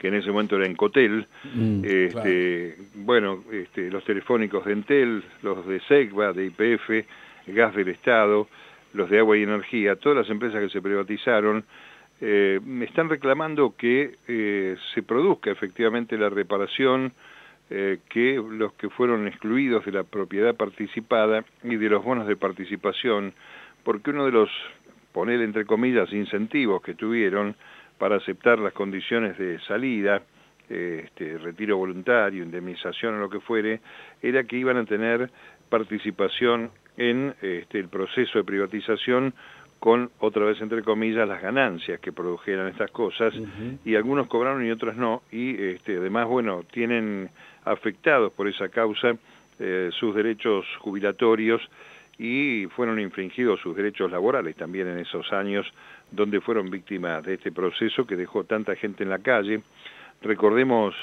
que 0.00 0.08
en 0.08 0.14
ese 0.14 0.30
momento 0.30 0.56
era 0.56 0.66
Encotel, 0.66 1.26
mm, 1.54 1.84
este, 1.84 2.76
bueno, 2.94 3.44
este, 3.52 3.90
los 3.90 4.02
telefónicos 4.04 4.64
de 4.64 4.72
Entel, 4.72 5.22
los 5.42 5.66
de 5.66 5.80
SEGBA, 5.80 6.32
de 6.32 6.46
IPF, 6.46 7.06
Gas 7.48 7.74
del 7.74 7.88
Estado, 7.88 8.48
los 8.94 9.10
de 9.10 9.18
Agua 9.18 9.36
y 9.36 9.42
Energía, 9.42 9.96
todas 9.96 10.18
las 10.18 10.30
empresas 10.30 10.60
que 10.62 10.70
se 10.70 10.80
privatizaron, 10.80 11.64
eh, 12.22 12.60
están 12.82 13.08
reclamando 13.08 13.74
que 13.76 14.16
eh, 14.26 14.76
se 14.94 15.02
produzca 15.02 15.50
efectivamente 15.50 16.16
la 16.16 16.30
reparación 16.30 17.12
eh, 17.70 17.98
que 18.08 18.34
los 18.34 18.72
que 18.74 18.88
fueron 18.88 19.28
excluidos 19.28 19.84
de 19.84 19.92
la 19.92 20.04
propiedad 20.04 20.54
participada 20.54 21.44
y 21.62 21.76
de 21.76 21.88
los 21.88 22.02
bonos 22.02 22.26
de 22.26 22.36
participación, 22.36 23.32
porque 23.84 24.10
uno 24.10 24.24
de 24.26 24.32
los, 24.32 24.50
poner 25.12 25.40
entre 25.40 25.66
comillas, 25.66 26.12
incentivos 26.12 26.82
que 26.82 26.94
tuvieron, 26.94 27.54
para 28.00 28.16
aceptar 28.16 28.58
las 28.58 28.72
condiciones 28.72 29.36
de 29.36 29.60
salida, 29.60 30.22
este, 30.70 31.36
retiro 31.36 31.76
voluntario, 31.76 32.42
indemnización 32.42 33.16
o 33.16 33.18
lo 33.18 33.28
que 33.28 33.40
fuere, 33.40 33.80
era 34.22 34.42
que 34.44 34.56
iban 34.56 34.78
a 34.78 34.86
tener 34.86 35.30
participación 35.68 36.70
en 36.96 37.34
este, 37.42 37.78
el 37.78 37.88
proceso 37.88 38.38
de 38.38 38.44
privatización 38.44 39.34
con, 39.78 40.10
otra 40.18 40.46
vez 40.46 40.58
entre 40.62 40.82
comillas, 40.82 41.28
las 41.28 41.42
ganancias 41.42 42.00
que 42.00 42.10
produjeran 42.10 42.68
estas 42.68 42.90
cosas, 42.90 43.34
y 43.84 43.94
algunos 43.94 44.28
cobraron 44.28 44.64
y 44.64 44.70
otros 44.70 44.96
no, 44.96 45.22
y 45.30 45.62
este, 45.62 45.98
además, 45.98 46.26
bueno, 46.26 46.62
tienen 46.72 47.28
afectados 47.64 48.32
por 48.32 48.48
esa 48.48 48.70
causa 48.70 49.14
eh, 49.58 49.90
sus 49.92 50.14
derechos 50.14 50.64
jubilatorios 50.78 51.60
y 52.22 52.66
fueron 52.76 53.00
infringidos 53.00 53.60
sus 53.60 53.74
derechos 53.74 54.10
laborales 54.10 54.54
también 54.54 54.86
en 54.88 54.98
esos 54.98 55.32
años 55.32 55.66
donde 56.10 56.42
fueron 56.42 56.68
víctimas 56.68 57.24
de 57.24 57.34
este 57.34 57.50
proceso 57.50 58.06
que 58.06 58.14
dejó 58.14 58.44
tanta 58.44 58.76
gente 58.76 59.02
en 59.04 59.08
la 59.08 59.20
calle. 59.20 59.62
Recordemos 60.20 60.94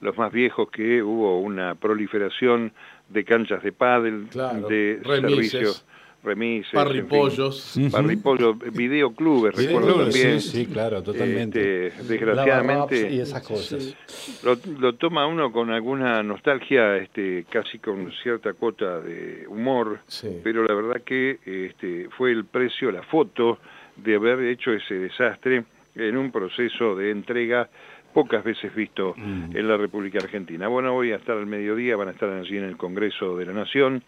los 0.00 0.18
más 0.18 0.32
viejos 0.32 0.68
que 0.72 1.00
hubo 1.00 1.38
una 1.38 1.76
proliferación 1.76 2.72
de 3.08 3.24
canchas 3.24 3.62
de 3.62 3.70
pádel, 3.70 4.28
de 4.30 5.00
servicios 5.04 5.86
remises, 6.24 6.72
parripollos, 6.72 7.78
parripollos, 7.92 8.56
videoclubes, 8.72 9.54
recuerdo 9.54 10.04
también. 10.04 10.40
Sí, 10.40 10.66
claro, 10.66 11.02
totalmente. 11.02 11.88
Este, 11.88 12.02
desgraciadamente 12.04 13.10
y 13.10 13.20
esas 13.20 13.46
cosas. 13.46 13.94
Lo, 14.42 14.94
toma 14.94 15.26
uno 15.26 15.52
con 15.52 15.70
alguna 15.70 16.22
nostalgia, 16.22 16.96
este, 16.96 17.44
casi 17.50 17.78
con 17.78 18.10
cierta 18.22 18.54
cuota 18.54 19.00
de 19.00 19.46
humor, 19.48 20.00
pero 20.42 20.64
la 20.64 20.74
verdad 20.74 21.02
que 21.04 21.38
este, 21.44 22.08
fue 22.16 22.32
el 22.32 22.44
precio, 22.44 22.90
la 22.90 23.02
foto 23.02 23.58
de 23.96 24.16
haber 24.16 24.40
hecho 24.40 24.72
ese 24.72 24.94
desastre 24.94 25.64
en 25.94 26.16
un 26.16 26.32
proceso 26.32 26.96
de 26.96 27.10
entrega 27.10 27.68
pocas 28.12 28.44
veces 28.44 28.74
visto 28.74 29.14
mm. 29.16 29.56
en 29.56 29.68
la 29.68 29.76
República 29.76 30.18
Argentina. 30.18 30.68
Bueno, 30.68 30.92
voy 30.92 31.12
a 31.12 31.16
estar 31.16 31.36
al 31.36 31.46
mediodía, 31.46 31.96
van 31.96 32.08
a 32.08 32.12
estar 32.12 32.30
allí 32.30 32.56
en 32.56 32.64
el 32.64 32.76
Congreso 32.76 33.36
de 33.36 33.46
la 33.46 33.52
Nación. 33.52 34.02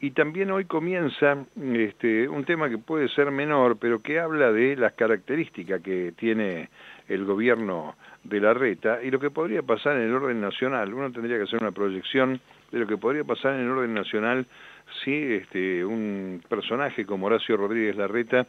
Y 0.00 0.12
también 0.12 0.52
hoy 0.52 0.64
comienza 0.64 1.44
este, 1.56 2.28
un 2.28 2.44
tema 2.44 2.68
que 2.68 2.78
puede 2.78 3.08
ser 3.08 3.32
menor, 3.32 3.78
pero 3.80 4.00
que 4.00 4.20
habla 4.20 4.52
de 4.52 4.76
las 4.76 4.92
características 4.92 5.82
que 5.82 6.12
tiene 6.16 6.68
el 7.08 7.24
gobierno 7.24 7.96
de 8.22 8.40
la 8.40 8.54
reta 8.54 9.02
y 9.02 9.10
lo 9.10 9.18
que 9.18 9.30
podría 9.30 9.62
pasar 9.62 9.96
en 9.96 10.02
el 10.02 10.14
orden 10.14 10.40
nacional. 10.40 10.94
Uno 10.94 11.10
tendría 11.10 11.36
que 11.36 11.44
hacer 11.44 11.60
una 11.60 11.72
proyección 11.72 12.40
de 12.70 12.78
lo 12.78 12.86
que 12.86 12.96
podría 12.96 13.24
pasar 13.24 13.54
en 13.54 13.62
el 13.62 13.70
orden 13.70 13.94
nacional 13.94 14.46
si 15.02 15.34
este, 15.34 15.84
un 15.84 16.42
personaje 16.48 17.04
como 17.04 17.26
Horacio 17.26 17.56
Rodríguez 17.56 17.96
Larreta 17.96 18.46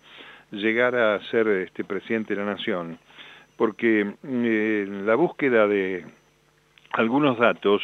llegara 0.51 1.15
a 1.15 1.24
ser 1.32 1.48
este, 1.48 1.84
presidente 1.84 2.36
de 2.36 2.44
la 2.44 2.51
nación. 2.51 3.00
Porque 3.58 4.13
eh, 4.24 4.88
la 5.06 5.15
búsqueda 5.15 5.68
de 5.68 6.06
algunos 6.91 7.38
datos, 7.38 7.82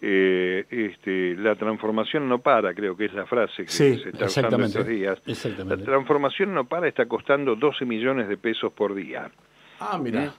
eh, 0.00 0.66
este, 0.68 1.34
la 1.36 1.54
transformación 1.54 2.28
no 2.28 2.40
para, 2.40 2.74
creo 2.74 2.96
que 2.96 3.06
es 3.06 3.14
la 3.14 3.24
frase 3.24 3.64
que 3.64 3.70
se 3.70 4.10
está 4.10 4.26
usando 4.26 4.64
estos 4.64 4.86
días. 4.86 5.18
La 5.64 5.76
transformación 5.76 6.54
no 6.54 6.66
para, 6.66 6.88
está 6.88 7.06
costando 7.06 7.56
12 7.56 7.84
millones 7.86 8.28
de 8.28 8.36
pesos 8.36 8.72
por 8.72 8.94
día. 8.94 9.30
Ah, 9.80 9.98
mira. 10.02 10.34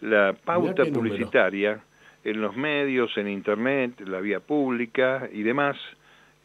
La 0.00 0.32
pauta 0.32 0.84
publicitaria 0.86 1.82
en 2.24 2.40
los 2.40 2.56
medios, 2.56 3.16
en 3.16 3.28
internet, 3.28 4.00
la 4.06 4.20
vía 4.20 4.40
pública 4.40 5.28
y 5.32 5.42
demás, 5.42 5.76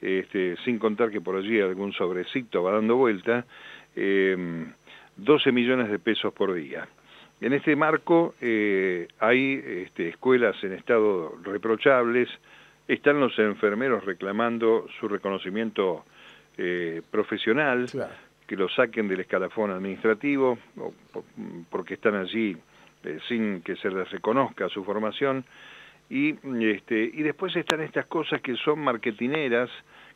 este, 0.01 0.55
sin 0.65 0.79
contar 0.79 1.11
que 1.11 1.21
por 1.21 1.35
allí 1.35 1.61
algún 1.61 1.93
sobrecito 1.93 2.63
va 2.63 2.73
dando 2.73 2.95
vuelta, 2.95 3.45
eh, 3.95 4.65
12 5.17 5.51
millones 5.51 5.89
de 5.89 5.99
pesos 5.99 6.33
por 6.33 6.53
día. 6.53 6.87
En 7.45 7.53
este 7.53 7.75
marco 7.75 8.33
eh, 8.41 9.07
hay 9.19 9.61
este, 9.63 10.09
escuelas 10.09 10.55
en 10.63 10.73
estado 10.73 11.37
reprochables, 11.43 12.27
están 12.87 13.19
los 13.19 13.37
enfermeros 13.37 14.03
reclamando 14.03 14.87
su 14.99 15.07
reconocimiento 15.07 16.05
eh, 16.57 17.03
profesional, 17.11 17.85
que 18.47 18.55
lo 18.55 18.67
saquen 18.69 19.07
del 19.07 19.19
escalafón 19.19 19.69
administrativo, 19.69 20.57
porque 21.69 21.93
están 21.93 22.15
allí 22.15 22.57
sin 23.27 23.61
que 23.61 23.75
se 23.75 23.91
les 23.91 24.09
reconozca 24.09 24.67
su 24.69 24.83
formación. 24.83 25.45
Y, 26.09 26.33
este, 26.65 27.11
y 27.13 27.21
después 27.21 27.55
están 27.55 27.81
estas 27.81 28.07
cosas 28.07 28.41
que 28.41 28.55
son 28.55 28.79
marketineras, 28.79 29.69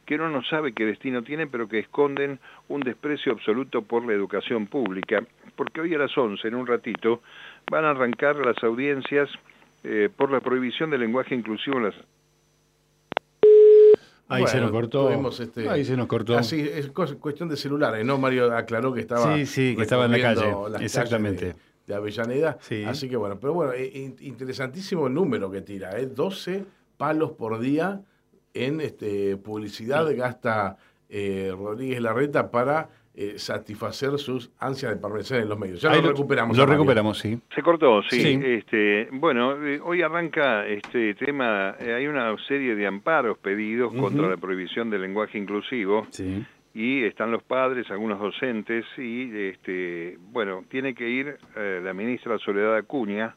que 0.09 0.15
uno 0.15 0.27
no 0.27 0.43
sabe 0.43 0.73
qué 0.73 0.87
destino 0.87 1.21
tienen, 1.21 1.49
pero 1.51 1.67
que 1.69 1.77
esconden 1.77 2.39
un 2.67 2.81
desprecio 2.81 3.31
absoluto 3.31 3.83
por 3.83 4.03
la 4.07 4.13
educación 4.13 4.65
pública. 4.65 5.23
Porque 5.55 5.81
hoy 5.81 5.93
a 5.93 5.99
las 5.99 6.17
11, 6.17 6.47
en 6.47 6.55
un 6.55 6.65
ratito, 6.65 7.21
van 7.69 7.85
a 7.85 7.91
arrancar 7.91 8.37
las 8.37 8.57
audiencias 8.63 9.29
eh, 9.83 10.09
por 10.17 10.31
la 10.31 10.39
prohibición 10.39 10.89
del 10.89 11.01
lenguaje 11.01 11.35
inclusivo 11.35 11.77
en 11.77 11.83
las 11.83 11.95
Ahí 14.29 14.47
se 14.47 14.59
nos 14.59 14.71
cortó. 14.71 15.29
Este, 15.29 15.69
Ahí 15.69 15.85
se 15.85 15.95
nos 15.95 16.07
cortó. 16.07 16.35
Así, 16.35 16.59
es 16.59 16.89
cuestión 16.89 17.47
de 17.47 17.55
celulares, 17.55 18.03
¿no? 18.03 18.17
Mario 18.17 18.51
aclaró 18.51 18.91
que 18.91 19.01
estaba. 19.01 19.35
Sí, 19.35 19.45
sí, 19.45 19.75
que 19.75 19.83
estaba 19.83 20.05
en 20.05 20.11
la 20.13 20.21
calle. 20.21 20.55
Exactamente. 20.81 21.55
De, 21.85 21.93
Avellaneda. 21.93 22.57
Así 22.87 23.07
que 23.07 23.15
bueno, 23.15 23.39
pero 23.39 23.53
bueno, 23.53 23.73
eh, 23.73 24.15
interesantísimo 24.21 25.05
el 25.05 25.13
número 25.13 25.51
que 25.51 25.61
tira, 25.61 25.99
¿eh? 25.99 26.07
12 26.07 26.65
palos 26.97 27.31
por 27.33 27.59
día 27.59 28.01
en 28.53 28.81
este, 28.81 29.37
publicidad 29.37 30.05
gasta 30.15 30.77
eh, 31.09 31.51
Rodríguez 31.55 32.01
Larreta 32.01 32.51
para 32.51 32.89
eh, 33.21 33.37
satisfacer 33.37 34.17
sus 34.17 34.49
ansias 34.59 34.93
de 34.93 35.01
permanecer 35.01 35.41
en 35.41 35.49
los 35.49 35.59
medios. 35.59 35.81
Ya 35.81 35.93
lo, 35.93 36.09
recuperamos. 36.09 36.55
Lo 36.55 36.65
recuperamos, 36.65 37.19
sí. 37.19 37.37
Se 37.53 37.61
cortó, 37.61 38.01
sí. 38.03 38.39
Este, 38.41 39.09
bueno, 39.11 39.61
eh, 39.61 39.81
hoy 39.83 40.01
arranca 40.01 40.65
este 40.65 41.15
tema, 41.15 41.75
eh, 41.81 41.95
hay 41.95 42.07
una 42.07 42.33
serie 42.47 42.75
de 42.75 42.87
amparos 42.87 43.37
pedidos 43.39 43.93
contra 43.93 44.29
la 44.29 44.37
prohibición 44.37 44.89
del 44.89 45.01
lenguaje 45.01 45.37
inclusivo. 45.37 46.07
Sí. 46.11 46.45
Y 46.73 47.03
están 47.03 47.29
los 47.29 47.43
padres, 47.43 47.91
algunos 47.91 48.21
docentes, 48.21 48.85
y 48.97 49.37
este, 49.49 50.17
bueno, 50.31 50.63
tiene 50.69 50.95
que 50.95 51.09
ir 51.09 51.37
la 51.57 51.93
ministra 51.93 52.37
Soledad 52.37 52.77
Acuña, 52.77 53.35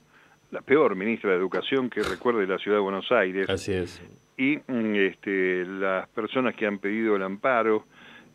la 0.52 0.60
peor 0.60 0.94
ministra 0.94 1.30
de 1.30 1.36
Educación 1.36 1.90
que 1.90 2.02
recuerde 2.02 2.46
la 2.46 2.58
ciudad 2.58 2.76
de 2.76 2.82
Buenos 2.82 3.10
Aires. 3.10 3.48
Así 3.48 3.72
es. 3.72 4.02
Y 4.36 4.58
mm, 4.58 4.94
este, 4.96 5.64
las 5.64 6.08
personas 6.10 6.54
que 6.54 6.66
han 6.66 6.78
pedido 6.78 7.16
el 7.16 7.22
amparo, 7.22 7.86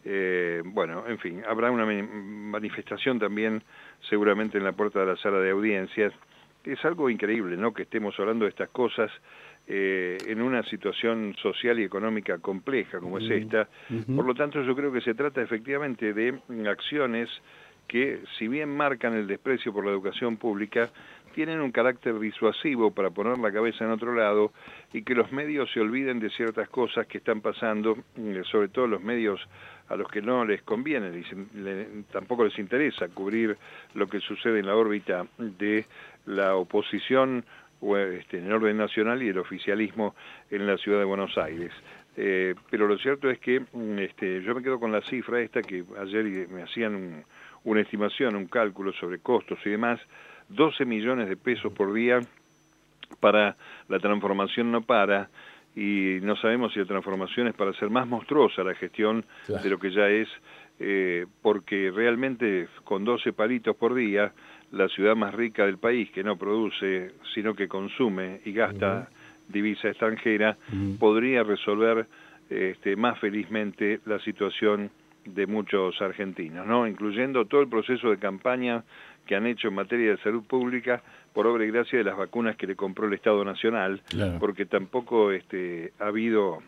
eh, 0.04 0.62
bueno, 0.66 1.06
en 1.08 1.20
fin, 1.20 1.44
habrá 1.48 1.72
una 1.72 1.86
manifestación 1.86 3.20
también 3.20 3.62
seguramente 4.10 4.58
en 4.58 4.64
la 4.64 4.72
puerta 4.72 5.00
de 5.00 5.06
la 5.06 5.16
sala 5.18 5.40
de 5.40 5.52
audiencias. 5.52 6.12
Es 6.64 6.84
algo 6.84 7.10
increíble, 7.10 7.56
¿no? 7.56 7.72
Que 7.74 7.84
estemos 7.84 8.20
hablando 8.20 8.46
de 8.46 8.50
estas 8.50 8.70
cosas 8.70 9.12
eh, 9.68 10.18
en 10.26 10.42
una 10.42 10.64
situación 10.64 11.36
social 11.42 11.80
y 11.80 11.84
económica 11.84 12.40
compleja 12.40 13.00
como 13.00 13.20
es 13.20 13.30
esta. 13.30 13.70
Por 14.16 14.26
lo 14.26 14.34
tanto, 14.34 14.62
yo 14.64 14.76
creo 14.76 14.92
que 14.92 15.02
se 15.02 15.14
trata 15.14 15.42
efectivamente 15.42 16.14
de 16.14 16.40
acciones 16.68 17.30
que, 17.88 18.22
si 18.38 18.48
bien 18.48 18.76
marcan 18.76 19.14
el 19.14 19.28
desprecio 19.28 19.72
por 19.72 19.86
la 19.86 19.92
educación 19.92 20.38
pública, 20.38 20.90
tienen 21.38 21.62
un 21.62 21.72
carácter 21.72 22.18
disuasivo 22.18 22.90
para 22.90 23.12
poner 23.12 23.38
la 23.38 23.52
cabeza 23.52 23.86
en 23.86 23.92
otro 23.92 24.12
lado 24.16 24.54
y 24.92 25.04
que 25.04 25.14
los 25.14 25.32
medios 25.32 25.72
se 25.72 25.80
olviden 25.80 26.20
de 26.20 26.32
ciertas 26.32 26.68
cosas 26.68 27.06
que 27.06 27.20
están 27.20 27.42
pasando, 27.42 27.96
eh, 28.18 28.42
sobre 28.50 28.70
todo 28.70 28.88
los 28.88 29.04
medios 29.04 29.40
a 29.88 29.96
los 29.96 30.10
que 30.10 30.20
no 30.20 30.44
les 30.46 30.64
conviene, 30.64 31.12
tampoco 32.12 32.44
les 32.44 32.58
interesa 32.58 33.08
cubrir 33.10 33.56
lo 33.94 34.08
que 34.08 34.20
sucede 34.20 34.62
en 34.62 34.66
la 34.66 34.76
órbita 34.76 35.28
de 35.38 35.86
la 36.26 36.56
oposición 36.56 37.46
este, 37.84 38.40
en 38.40 38.48
el 38.48 38.54
orden 38.54 38.76
nacional 38.76 39.22
y 39.22 39.28
el 39.28 39.38
oficialismo 39.38 40.16
en 40.50 40.66
la 40.66 40.76
ciudad 40.80 40.98
de 40.98 41.06
Buenos 41.06 41.38
Aires. 41.38 41.72
Eh, 42.16 42.56
pero 42.72 42.88
lo 42.88 42.98
cierto 42.98 43.30
es 43.30 43.38
que 43.38 43.60
mm, 43.60 44.00
este, 44.00 44.42
yo 44.42 44.56
me 44.56 44.64
quedo 44.64 44.80
con 44.80 44.92
la 44.92 45.02
cifra 45.02 45.40
esta 45.40 45.62
que 45.62 45.84
ayer 46.02 46.50
me 46.50 46.64
hacían 46.64 47.24
una 47.64 47.82
estimación, 47.82 48.36
un 48.36 48.48
cálculo 48.48 48.92
sobre 48.94 49.20
costos 49.20 49.60
y 49.66 49.70
demás, 49.70 50.00
12 50.50 50.86
millones 50.86 51.30
de 51.30 51.38
pesos 51.38 51.72
por 51.74 51.94
día 51.94 52.20
para 53.20 53.56
la 53.88 54.00
transformación 54.00 54.72
no 54.72 54.82
para 54.82 55.30
y 55.76 56.20
no 56.24 56.36
sabemos 56.38 56.74
si 56.74 56.80
la 56.80 56.86
transformación 56.86 57.48
es 57.48 57.54
para 57.54 57.70
hacer 57.70 57.90
más 57.92 58.08
monstruosa 58.08 58.64
la 58.64 58.74
gestión 58.74 59.24
de 59.48 59.70
lo 59.70 59.78
que 59.78 59.92
ya 59.92 60.10
es, 60.10 60.28
eh, 60.80 61.28
porque 61.44 61.92
realmente 61.94 62.68
con 62.84 63.06
12 63.06 63.32
palitos 63.34 63.76
por 63.76 63.94
día, 63.94 64.34
la 64.72 64.88
ciudad 64.90 65.16
más 65.16 65.36
rica 65.36 65.68
del 65.68 65.78
país, 65.78 66.10
que 66.10 66.24
no 66.24 66.36
produce, 66.36 67.12
sino 67.36 67.54
que 67.54 67.68
consume 67.68 68.42
y 68.44 68.54
gasta 68.54 69.10
divisa 69.48 69.90
extranjera, 69.90 70.58
podría 71.00 71.44
resolver 71.44 72.08
este, 72.50 72.96
más 72.96 73.20
felizmente 73.20 74.00
la 74.06 74.20
situación 74.20 74.90
de 75.26 75.46
muchos 75.46 76.02
argentinos, 76.02 76.66
¿no? 76.66 76.88
incluyendo 76.88 77.46
todo 77.46 77.62
el 77.62 77.70
proceso 77.70 78.10
de 78.10 78.18
campaña 78.18 78.84
que 79.28 79.36
han 79.36 79.46
hecho 79.46 79.68
en 79.68 79.76
materia 79.76 80.12
de 80.12 80.18
salud 80.18 80.44
pública 80.44 81.04
por 81.34 81.46
obra 81.46 81.66
y 81.66 81.72
gracia 81.72 82.00
de 82.00 82.06
las 82.06 82.18
vacunas 82.18 82.56
que 82.56 82.66
le 82.66 82.76
compró 82.76 83.08
el 83.08 83.14
Estado 83.14 83.46
Nacional, 83.46 84.02
porque 84.40 84.66
tampoco 84.66 85.32
este, 85.32 85.94
ha 86.00 86.08
habido 86.08 86.64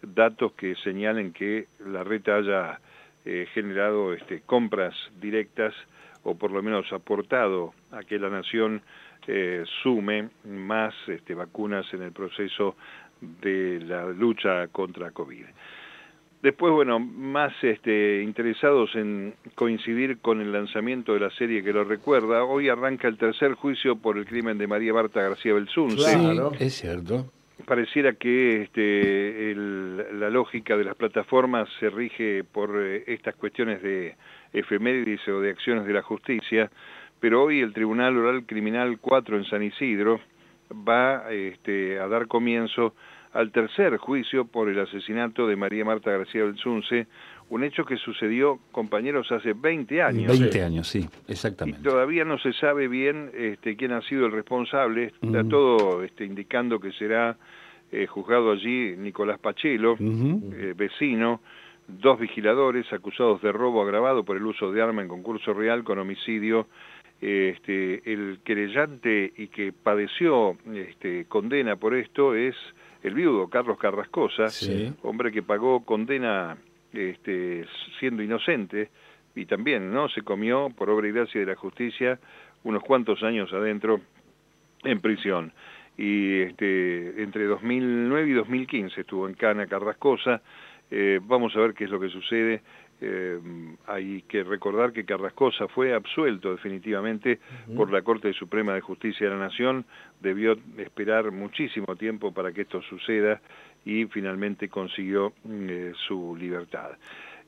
datos 0.00 0.52
que 0.52 0.74
señalen 0.76 1.32
que 1.32 1.66
la 1.86 2.04
reta 2.04 2.36
haya 2.36 2.80
eh, 3.26 3.46
generado 3.52 4.14
este, 4.14 4.40
compras 4.40 4.94
directas 5.20 5.74
o 6.22 6.36
por 6.36 6.50
lo 6.50 6.62
menos 6.62 6.90
aportado 6.92 7.74
a 7.90 8.02
que 8.02 8.18
la 8.18 8.30
nación 8.30 8.82
eh, 9.26 9.64
sume 9.82 10.30
más 10.44 10.94
este, 11.06 11.34
vacunas 11.34 11.86
en 11.92 12.02
el 12.02 12.12
proceso 12.12 12.76
de 13.20 13.80
la 13.80 14.06
lucha 14.06 14.68
contra 14.68 15.10
COVID. 15.10 15.44
Después, 16.44 16.74
bueno, 16.74 16.98
más 16.98 17.54
este, 17.62 18.22
interesados 18.22 18.94
en 18.96 19.32
coincidir 19.54 20.18
con 20.18 20.42
el 20.42 20.52
lanzamiento 20.52 21.14
de 21.14 21.20
la 21.20 21.30
serie 21.30 21.64
que 21.64 21.72
lo 21.72 21.84
recuerda, 21.84 22.44
hoy 22.44 22.68
arranca 22.68 23.08
el 23.08 23.16
tercer 23.16 23.54
juicio 23.54 23.96
por 23.96 24.18
el 24.18 24.26
crimen 24.26 24.58
de 24.58 24.66
María 24.66 24.92
Barta 24.92 25.22
García 25.22 25.54
Belsunce. 25.54 25.96
Claro, 25.96 26.52
es 26.60 26.74
cierto. 26.74 27.32
Pareciera 27.64 28.12
que 28.12 28.60
este, 28.60 29.54
la 29.54 30.28
lógica 30.28 30.76
de 30.76 30.84
las 30.84 30.96
plataformas 30.96 31.66
se 31.80 31.88
rige 31.88 32.44
por 32.44 32.78
eh, 32.78 33.04
estas 33.06 33.36
cuestiones 33.36 33.80
de 33.80 34.14
efemérides 34.52 35.26
o 35.28 35.40
de 35.40 35.48
acciones 35.48 35.86
de 35.86 35.94
la 35.94 36.02
justicia, 36.02 36.70
pero 37.20 37.42
hoy 37.42 37.60
el 37.60 37.72
Tribunal 37.72 38.18
Oral 38.18 38.44
Criminal 38.44 38.98
4 39.00 39.38
en 39.38 39.44
San 39.46 39.62
Isidro 39.62 40.20
va 40.70 41.32
este, 41.32 41.98
a 41.98 42.06
dar 42.06 42.26
comienzo 42.26 42.92
al 43.34 43.50
tercer 43.50 43.96
juicio 43.98 44.46
por 44.46 44.68
el 44.68 44.78
asesinato 44.78 45.46
de 45.48 45.56
María 45.56 45.84
Marta 45.84 46.12
García 46.12 46.44
Belsunce, 46.44 47.08
un 47.50 47.64
hecho 47.64 47.84
que 47.84 47.96
sucedió, 47.96 48.60
compañeros, 48.70 49.30
hace 49.32 49.52
20 49.52 50.02
años. 50.02 50.38
20 50.38 50.62
años, 50.62 50.88
sí, 50.88 51.06
exactamente. 51.26 51.80
Y 51.80 51.82
todavía 51.82 52.24
no 52.24 52.38
se 52.38 52.52
sabe 52.52 52.86
bien 52.86 53.30
este, 53.34 53.76
quién 53.76 53.92
ha 53.92 54.02
sido 54.02 54.26
el 54.26 54.32
responsable, 54.32 55.12
está 55.20 55.44
todo 55.44 56.04
este, 56.04 56.24
indicando 56.24 56.78
que 56.78 56.92
será 56.92 57.36
eh, 57.90 58.06
juzgado 58.06 58.52
allí 58.52 58.94
Nicolás 58.96 59.40
Pachelo, 59.40 59.96
eh, 60.00 60.72
vecino, 60.76 61.40
dos 61.88 62.18
vigiladores 62.20 62.90
acusados 62.92 63.42
de 63.42 63.50
robo 63.50 63.82
agravado 63.82 64.24
por 64.24 64.36
el 64.36 64.46
uso 64.46 64.70
de 64.70 64.80
arma 64.80 65.02
en 65.02 65.08
concurso 65.08 65.52
real 65.52 65.82
con 65.82 65.98
homicidio, 65.98 66.68
este, 67.20 68.12
el 68.12 68.38
querellante 68.44 69.32
y 69.36 69.48
que 69.48 69.72
padeció 69.72 70.56
este, 70.72 71.24
condena 71.26 71.76
por 71.76 71.94
esto 71.94 72.34
es 72.34 72.54
el 73.04 73.12
viudo 73.14 73.48
Carlos 73.48 73.78
Carrascosa, 73.78 74.46
hombre 75.02 75.30
que 75.30 75.42
pagó 75.42 75.84
condena 75.84 76.56
este, 76.92 77.66
siendo 78.00 78.22
inocente 78.22 78.88
y 79.34 79.44
también 79.44 79.92
no 79.92 80.08
se 80.08 80.22
comió 80.22 80.70
por 80.70 80.88
obra 80.88 81.06
y 81.06 81.12
gracia 81.12 81.40
de 81.40 81.46
la 81.46 81.54
justicia 81.54 82.18
unos 82.62 82.82
cuantos 82.82 83.22
años 83.22 83.52
adentro 83.52 84.00
en 84.84 85.00
prisión. 85.00 85.52
Y 85.98 86.40
este, 86.40 87.22
entre 87.22 87.44
2009 87.44 88.28
y 88.28 88.32
2015 88.32 89.02
estuvo 89.02 89.28
en 89.28 89.34
Cana 89.34 89.66
Carrascosa. 89.66 90.40
Eh, 90.90 91.20
vamos 91.22 91.54
a 91.56 91.60
ver 91.60 91.74
qué 91.74 91.84
es 91.84 91.90
lo 91.90 92.00
que 92.00 92.08
sucede 92.08 92.62
eh, 93.06 93.38
hay 93.86 94.22
que 94.22 94.42
recordar 94.42 94.92
que 94.92 95.04
Carrascosa 95.04 95.68
fue 95.68 95.94
absuelto 95.94 96.52
definitivamente 96.52 97.38
por 97.76 97.92
la 97.92 98.02
Corte 98.02 98.32
Suprema 98.32 98.74
de 98.74 98.80
Justicia 98.80 99.28
de 99.28 99.34
la 99.34 99.40
Nación, 99.40 99.84
debió 100.20 100.56
esperar 100.78 101.30
muchísimo 101.30 101.96
tiempo 101.96 102.32
para 102.32 102.52
que 102.52 102.62
esto 102.62 102.80
suceda 102.82 103.40
y 103.84 104.06
finalmente 104.06 104.68
consiguió 104.68 105.32
eh, 105.48 105.92
su 106.06 106.36
libertad. 106.36 106.92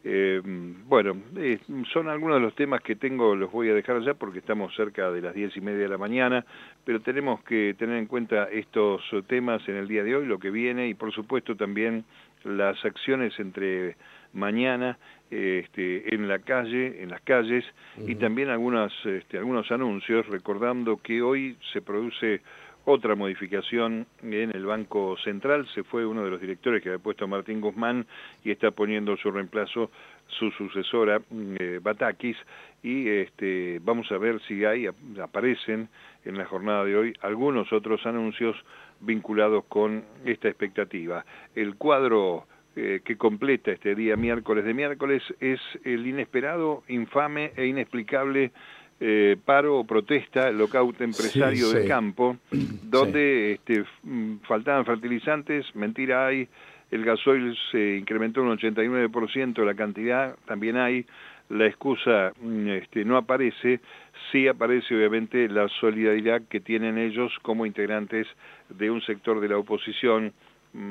Eh, 0.05 0.41
bueno, 0.45 1.17
eh, 1.37 1.59
son 1.93 2.09
algunos 2.09 2.37
de 2.37 2.43
los 2.43 2.55
temas 2.55 2.81
que 2.81 2.95
tengo, 2.95 3.35
los 3.35 3.51
voy 3.51 3.71
a 3.71 3.75
dejar 3.75 4.01
ya 4.03 4.15
porque 4.15 4.39
estamos 4.39 4.73
cerca 4.77 5.11
de 5.11 5.21
las 5.21 5.35
diez 5.35 5.57
y 5.57 5.61
media 5.61 5.81
de 5.81 5.89
la 5.89 5.99
mañana, 5.99 6.45
pero 6.85 7.01
tenemos 7.01 7.43
que 7.43 7.75
tener 7.77 7.97
en 7.97 8.07
cuenta 8.07 8.45
estos 8.45 9.03
temas 9.27 9.69
en 9.69 9.77
el 9.77 9.89
día 9.89 10.05
de 10.05 10.15
hoy, 10.15 10.27
lo 10.27 10.39
que 10.39 10.51
viene 10.51 10.87
y 10.87 10.95
por 10.95 11.13
supuesto 11.13 11.57
también 11.57 12.05
las 12.45 12.85
acciones 12.85 13.37
entre 13.41 13.97
mañana 14.37 14.99
este, 15.31 16.15
en 16.15 16.29
la 16.29 16.39
calle, 16.39 17.03
en 17.03 17.11
las 17.11 17.21
calles, 17.23 17.65
y 17.99 18.15
también 18.15 18.49
algunas, 18.51 18.93
este, 19.05 19.39
algunos 19.39 19.71
anuncios, 19.73 20.27
recordando 20.29 20.99
que 20.99 21.23
hoy 21.23 21.57
se 21.73 21.83
produce 21.83 22.43
otra 22.85 23.17
modificación 23.17 24.07
en 24.23 24.55
el 24.55 24.65
Banco 24.65 25.17
Central, 25.25 25.67
se 25.75 25.83
fue 25.83 26.07
uno 26.07 26.23
de 26.25 26.31
los 26.31 26.41
directores 26.41 26.81
que 26.81 26.91
había 26.91 27.03
puesto 27.03 27.27
Martín 27.27 27.61
Guzmán 27.61 28.07
y 28.45 28.53
está 28.53 28.71
poniendo 28.71 29.17
su 29.17 29.33
reemplazo 29.33 29.91
su 30.29 30.51
sucesora 30.53 31.21
eh, 31.59 31.81
Batakis. 31.83 32.37
Y 32.83 33.09
este, 33.09 33.81
vamos 33.83 34.11
a 34.13 34.19
ver 34.19 34.41
si 34.43 34.65
hay 34.65 34.87
aparecen 35.21 35.89
en 36.25 36.39
la 36.39 36.45
jornada 36.45 36.85
de 36.85 36.97
hoy 36.97 37.15
algunos 37.23 37.73
otros 37.73 38.07
anuncios 38.07 38.57
vinculados 39.01 39.65
con 39.65 40.05
esta 40.25 40.49
expectativa. 40.49 41.25
El 41.57 41.75
cuadro 41.75 42.47
eh, 42.77 43.01
que 43.03 43.17
completa 43.17 43.73
este 43.73 43.95
día 43.95 44.17
miércoles 44.17 44.65
de 44.65 44.75
miércoles 44.75 45.23
es 45.41 45.61
el 45.85 46.07
inesperado, 46.07 46.83
infame 46.89 47.53
e 47.57 47.67
inexplicable 47.67 48.53
eh, 49.01 49.37
paro 49.45 49.79
o 49.79 49.85
protesta, 49.85 50.51
lockout 50.51 51.01
empresario 51.01 51.71
del 51.71 51.89
campo, 51.89 52.37
donde 52.51 53.53
este, 53.53 53.85
mm, 54.03 54.39
faltaban 54.49 54.85
fertilizantes, 54.85 55.67
mentira 55.75 56.27
hay, 56.27 56.49
el 56.91 57.05
gasoil 57.05 57.57
se 57.71 57.97
incrementó 57.97 58.43
un 58.43 58.57
89% 58.57 59.65
la 59.65 59.75
cantidad, 59.75 60.37
también 60.47 60.77
hay, 60.77 61.07
la 61.49 61.67
excusa 61.67 62.33
mm, 62.41 62.69
este, 62.69 63.05
no 63.05 63.17
aparece, 63.17 63.81
sí 64.31 64.49
aparece 64.49 64.95
obviamente 64.95 65.49
la 65.49 65.69
solidaridad 65.81 66.43
que 66.49 66.61
tienen 66.61 66.99
ellos 66.99 67.33
como 67.43 67.67
integrantes 67.67 68.27
de 68.69 68.91
un 68.91 69.01
sector 69.03 69.41
de 69.41 69.49
la 69.49 69.59
oposición, 69.59 70.33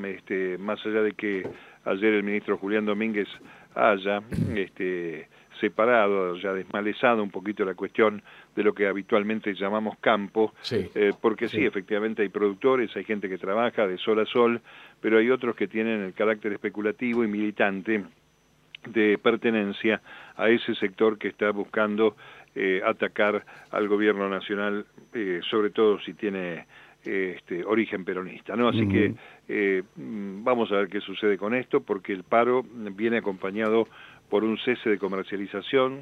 este, 0.04 0.58
más 0.58 0.84
allá 0.84 1.02
de 1.02 1.12
que 1.12 1.48
ayer 1.84 2.14
el 2.14 2.22
ministro 2.22 2.58
Julián 2.58 2.86
Domínguez 2.86 3.28
haya 3.74 4.22
este, 4.54 5.28
separado, 5.60 6.36
ya 6.36 6.52
desmalezado 6.52 7.22
un 7.22 7.30
poquito 7.30 7.64
la 7.64 7.74
cuestión 7.74 8.22
de 8.54 8.62
lo 8.62 8.74
que 8.74 8.86
habitualmente 8.86 9.54
llamamos 9.54 9.98
campo, 9.98 10.54
eh, 10.70 11.12
porque 11.20 11.48
sí. 11.48 11.64
efectivamente 11.64 12.22
hay 12.22 12.28
productores, 12.28 12.94
hay 12.96 13.04
gente 13.04 13.28
que 13.28 13.38
trabaja 13.38 13.86
de 13.86 13.98
sol 13.98 14.20
a 14.20 14.26
sol, 14.26 14.60
pero 15.00 15.18
hay 15.18 15.30
otros 15.30 15.56
que 15.56 15.68
tienen 15.68 16.02
el 16.02 16.14
carácter 16.14 16.52
especulativo 16.52 17.24
y 17.24 17.28
militante 17.28 18.04
de 18.86 19.18
pertenencia 19.18 20.00
a 20.36 20.48
ese 20.48 20.74
sector 20.74 21.18
que 21.18 21.28
está 21.28 21.50
buscando 21.50 22.16
eh, 22.54 22.80
atacar 22.84 23.44
al 23.70 23.88
gobierno 23.88 24.28
nacional, 24.28 24.86
eh, 25.12 25.40
sobre 25.50 25.70
todo 25.70 26.00
si 26.00 26.14
tiene 26.14 26.66
este, 27.06 27.64
origen 27.64 28.04
peronista, 28.04 28.56
¿no? 28.56 28.68
Así 28.68 28.88
que 28.88 29.14
eh, 29.48 29.82
vamos 29.96 30.72
a 30.72 30.76
ver 30.76 30.88
qué 30.88 31.00
sucede 31.00 31.38
con 31.38 31.54
esto, 31.54 31.80
porque 31.80 32.12
el 32.12 32.24
paro 32.24 32.64
viene 32.92 33.18
acompañado 33.18 33.86
por 34.28 34.42
un 34.42 34.58
cese 34.58 34.90
de 34.90 34.98
comercialización, 34.98 36.00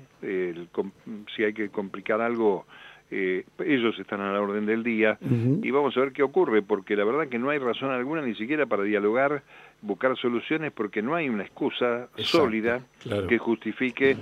si 1.37 1.45
hay 1.45 1.53
que 1.53 1.69
complicar 1.69 2.23
algo, 2.23 2.65
eh, 3.11 3.45
ellos 3.65 3.99
están 3.99 4.23
a 4.23 4.33
la 4.33 4.41
orden 4.41 4.65
del 4.65 4.83
día, 4.83 5.19
y 5.21 5.71
vamos 5.71 5.95
a 5.97 6.01
ver 6.01 6.13
qué 6.13 6.23
ocurre, 6.23 6.63
porque 6.63 6.97
la 6.97 7.05
verdad 7.05 7.29
que 7.29 7.39
no 7.39 7.51
hay 7.51 7.59
razón 7.59 7.91
alguna 7.91 8.23
ni 8.23 8.35
siquiera 8.35 8.65
para 8.65 8.83
dialogar, 8.83 9.43
buscar 9.83 10.17
soluciones, 10.17 10.73
porque 10.73 11.03
no 11.03 11.15
hay 11.15 11.29
una 11.29 11.43
excusa 11.43 12.09
sólida 12.17 12.81
que 13.29 13.37
justifique, 13.37 14.17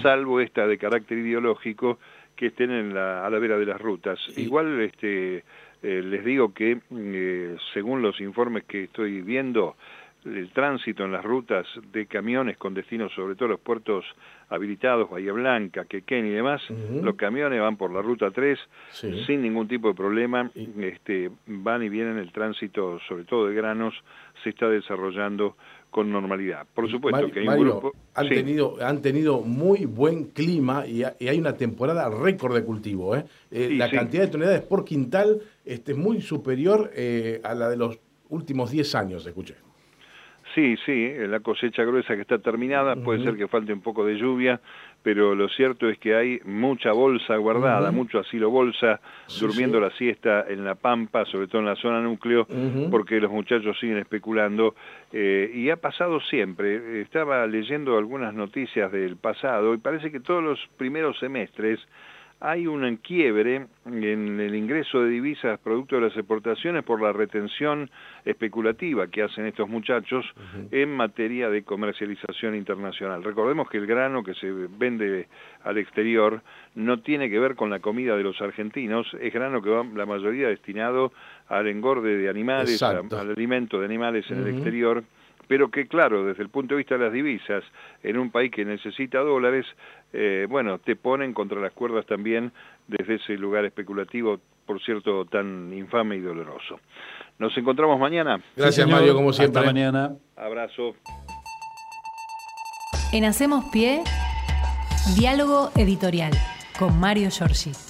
salvo 0.00 0.40
esta 0.40 0.68
de 0.68 0.78
carácter 0.78 1.18
ideológico, 1.18 1.98
que 2.36 2.46
estén 2.46 2.70
en 2.70 2.94
la, 2.94 3.26
a 3.26 3.30
la 3.30 3.38
vera 3.38 3.58
de 3.58 3.66
las 3.66 3.80
rutas. 3.80 4.18
Igual 4.38 4.80
este 4.80 5.42
eh, 5.82 6.02
les 6.02 6.24
digo 6.24 6.52
que 6.52 6.78
eh, 6.90 7.56
según 7.72 8.02
los 8.02 8.20
informes 8.20 8.64
que 8.64 8.84
estoy 8.84 9.22
viendo, 9.22 9.76
el 10.24 10.50
tránsito 10.50 11.04
en 11.04 11.12
las 11.12 11.24
rutas 11.24 11.66
de 11.92 12.06
camiones 12.06 12.56
con 12.56 12.74
destino 12.74 13.08
sobre 13.10 13.34
todo 13.34 13.48
los 13.48 13.60
puertos 13.60 14.04
habilitados, 14.48 15.08
Bahía 15.08 15.32
Blanca, 15.32 15.84
Quequén 15.84 16.26
y 16.26 16.30
demás, 16.30 16.60
los 17.02 17.14
camiones 17.14 17.60
van 17.60 17.76
por 17.76 17.92
la 17.92 18.02
ruta 18.02 18.30
3 18.30 18.58
sin 19.26 19.42
ningún 19.42 19.68
tipo 19.68 19.88
de 19.88 19.94
problema, 19.94 20.50
este, 20.80 21.30
van 21.46 21.82
y 21.82 21.88
vienen 21.88 22.18
el 22.18 22.32
tránsito 22.32 22.98
sobre 23.08 23.24
todo 23.24 23.46
de 23.46 23.54
granos, 23.54 23.94
se 24.42 24.50
está 24.50 24.68
desarrollando 24.68 25.56
con 25.90 26.10
normalidad. 26.10 26.66
Por 26.72 26.90
supuesto 26.90 27.30
que 27.30 27.40
hay 27.40 27.48
un 27.48 27.60
grupo... 27.60 27.92
Han, 28.14 28.28
tenido, 28.28 28.76
han 28.80 29.02
tenido 29.02 29.40
muy 29.40 29.86
buen 29.86 30.26
clima 30.26 30.86
y, 30.86 31.02
hay 31.02 31.38
una 31.38 31.56
temporada 31.56 32.08
récord 32.08 32.54
de 32.54 32.64
cultivo. 32.64 33.16
¿eh? 33.16 33.24
eh 33.50 33.70
la 33.72 33.90
cantidad 33.90 34.24
de 34.24 34.28
toneladas 34.28 34.62
por 34.62 34.84
quintal 34.84 35.40
este, 35.64 35.92
es 35.92 35.98
muy 35.98 36.20
superior 36.20 36.90
eh, 36.94 37.40
a 37.42 37.54
la 37.54 37.68
de 37.68 37.76
los 37.76 37.98
últimos 38.28 38.70
10 38.70 38.94
años, 38.94 39.26
escuché. 39.26 39.56
Sí, 40.54 40.76
sí, 40.84 41.12
la 41.28 41.40
cosecha 41.40 41.84
gruesa 41.84 42.16
que 42.16 42.22
está 42.22 42.38
terminada, 42.38 42.96
puede 42.96 43.22
ser 43.22 43.36
que 43.36 43.46
falte 43.46 43.72
un 43.72 43.82
poco 43.82 44.04
de 44.04 44.16
lluvia, 44.16 44.60
pero 45.02 45.34
lo 45.34 45.48
cierto 45.48 45.88
es 45.88 45.98
que 45.98 46.14
hay 46.16 46.40
mucha 46.44 46.92
bolsa 46.92 47.36
guardada, 47.36 47.92
mucho 47.92 48.18
asilo 48.18 48.50
bolsa, 48.50 49.00
durmiendo 49.38 49.78
la 49.80 49.90
siesta 49.92 50.44
en 50.48 50.64
la 50.64 50.74
pampa, 50.74 51.24
sobre 51.26 51.46
todo 51.46 51.60
en 51.60 51.66
la 51.66 51.76
zona 51.76 52.00
núcleo, 52.00 52.46
porque 52.90 53.20
los 53.20 53.30
muchachos 53.30 53.78
siguen 53.78 53.98
especulando, 53.98 54.74
eh, 55.12 55.50
y 55.54 55.70
ha 55.70 55.76
pasado 55.76 56.20
siempre. 56.20 57.00
Estaba 57.00 57.46
leyendo 57.46 57.96
algunas 57.96 58.34
noticias 58.34 58.90
del 58.90 59.16
pasado 59.16 59.74
y 59.74 59.78
parece 59.78 60.10
que 60.10 60.20
todos 60.20 60.42
los 60.42 60.58
primeros 60.76 61.18
semestres 61.18 61.80
hay 62.40 62.66
un 62.66 62.96
quiebre 62.96 63.66
en 63.84 64.40
el 64.40 64.54
ingreso 64.54 65.02
de 65.02 65.10
divisas 65.10 65.60
producto 65.60 65.96
de 65.96 66.02
las 66.02 66.16
exportaciones 66.16 66.82
por 66.84 67.00
la 67.02 67.12
retención 67.12 67.90
especulativa 68.24 69.08
que 69.08 69.22
hacen 69.22 69.44
estos 69.44 69.68
muchachos 69.68 70.24
en 70.70 70.90
materia 70.90 71.50
de 71.50 71.62
comercialización 71.62 72.56
internacional. 72.56 73.22
Recordemos 73.22 73.68
que 73.68 73.76
el 73.76 73.86
grano 73.86 74.24
que 74.24 74.34
se 74.34 74.50
vende 74.50 75.28
al 75.64 75.76
exterior 75.76 76.42
no 76.74 77.00
tiene 77.00 77.28
que 77.28 77.38
ver 77.38 77.56
con 77.56 77.68
la 77.68 77.80
comida 77.80 78.16
de 78.16 78.22
los 78.22 78.40
argentinos, 78.40 79.06
es 79.20 79.32
grano 79.34 79.60
que 79.60 79.68
va 79.68 79.84
la 79.84 80.06
mayoría 80.06 80.48
destinado 80.48 81.12
al 81.48 81.66
engorde 81.66 82.16
de 82.16 82.30
animales, 82.30 82.82
al 82.82 83.10
alimento 83.12 83.78
de 83.78 83.84
animales 83.84 84.30
en 84.30 84.38
el 84.38 84.54
exterior 84.54 85.04
pero 85.50 85.68
que 85.68 85.88
claro, 85.88 86.24
desde 86.24 86.44
el 86.44 86.48
punto 86.48 86.74
de 86.74 86.78
vista 86.78 86.96
de 86.96 87.06
las 87.06 87.12
divisas, 87.12 87.64
en 88.04 88.18
un 88.18 88.30
país 88.30 88.52
que 88.52 88.64
necesita 88.64 89.18
dólares, 89.18 89.66
eh, 90.12 90.46
bueno, 90.48 90.78
te 90.78 90.94
ponen 90.94 91.34
contra 91.34 91.60
las 91.60 91.72
cuerdas 91.72 92.06
también 92.06 92.52
desde 92.86 93.16
ese 93.16 93.32
lugar 93.36 93.64
especulativo, 93.64 94.38
por 94.64 94.80
cierto, 94.80 95.24
tan 95.24 95.72
infame 95.72 96.14
y 96.14 96.20
doloroso. 96.20 96.78
Nos 97.40 97.58
encontramos 97.58 97.98
mañana. 97.98 98.40
Gracias, 98.54 98.88
Mario, 98.88 99.12
como 99.16 99.32
siempre. 99.32 99.58
Hasta 99.58 99.72
mañana. 99.72 100.14
Abrazo. 100.36 100.94
En 103.12 103.24
Hacemos 103.24 103.64
Pie, 103.72 104.04
diálogo 105.16 105.72
editorial 105.74 106.30
con 106.78 107.00
Mario 107.00 107.28
Giorgi. 107.28 107.89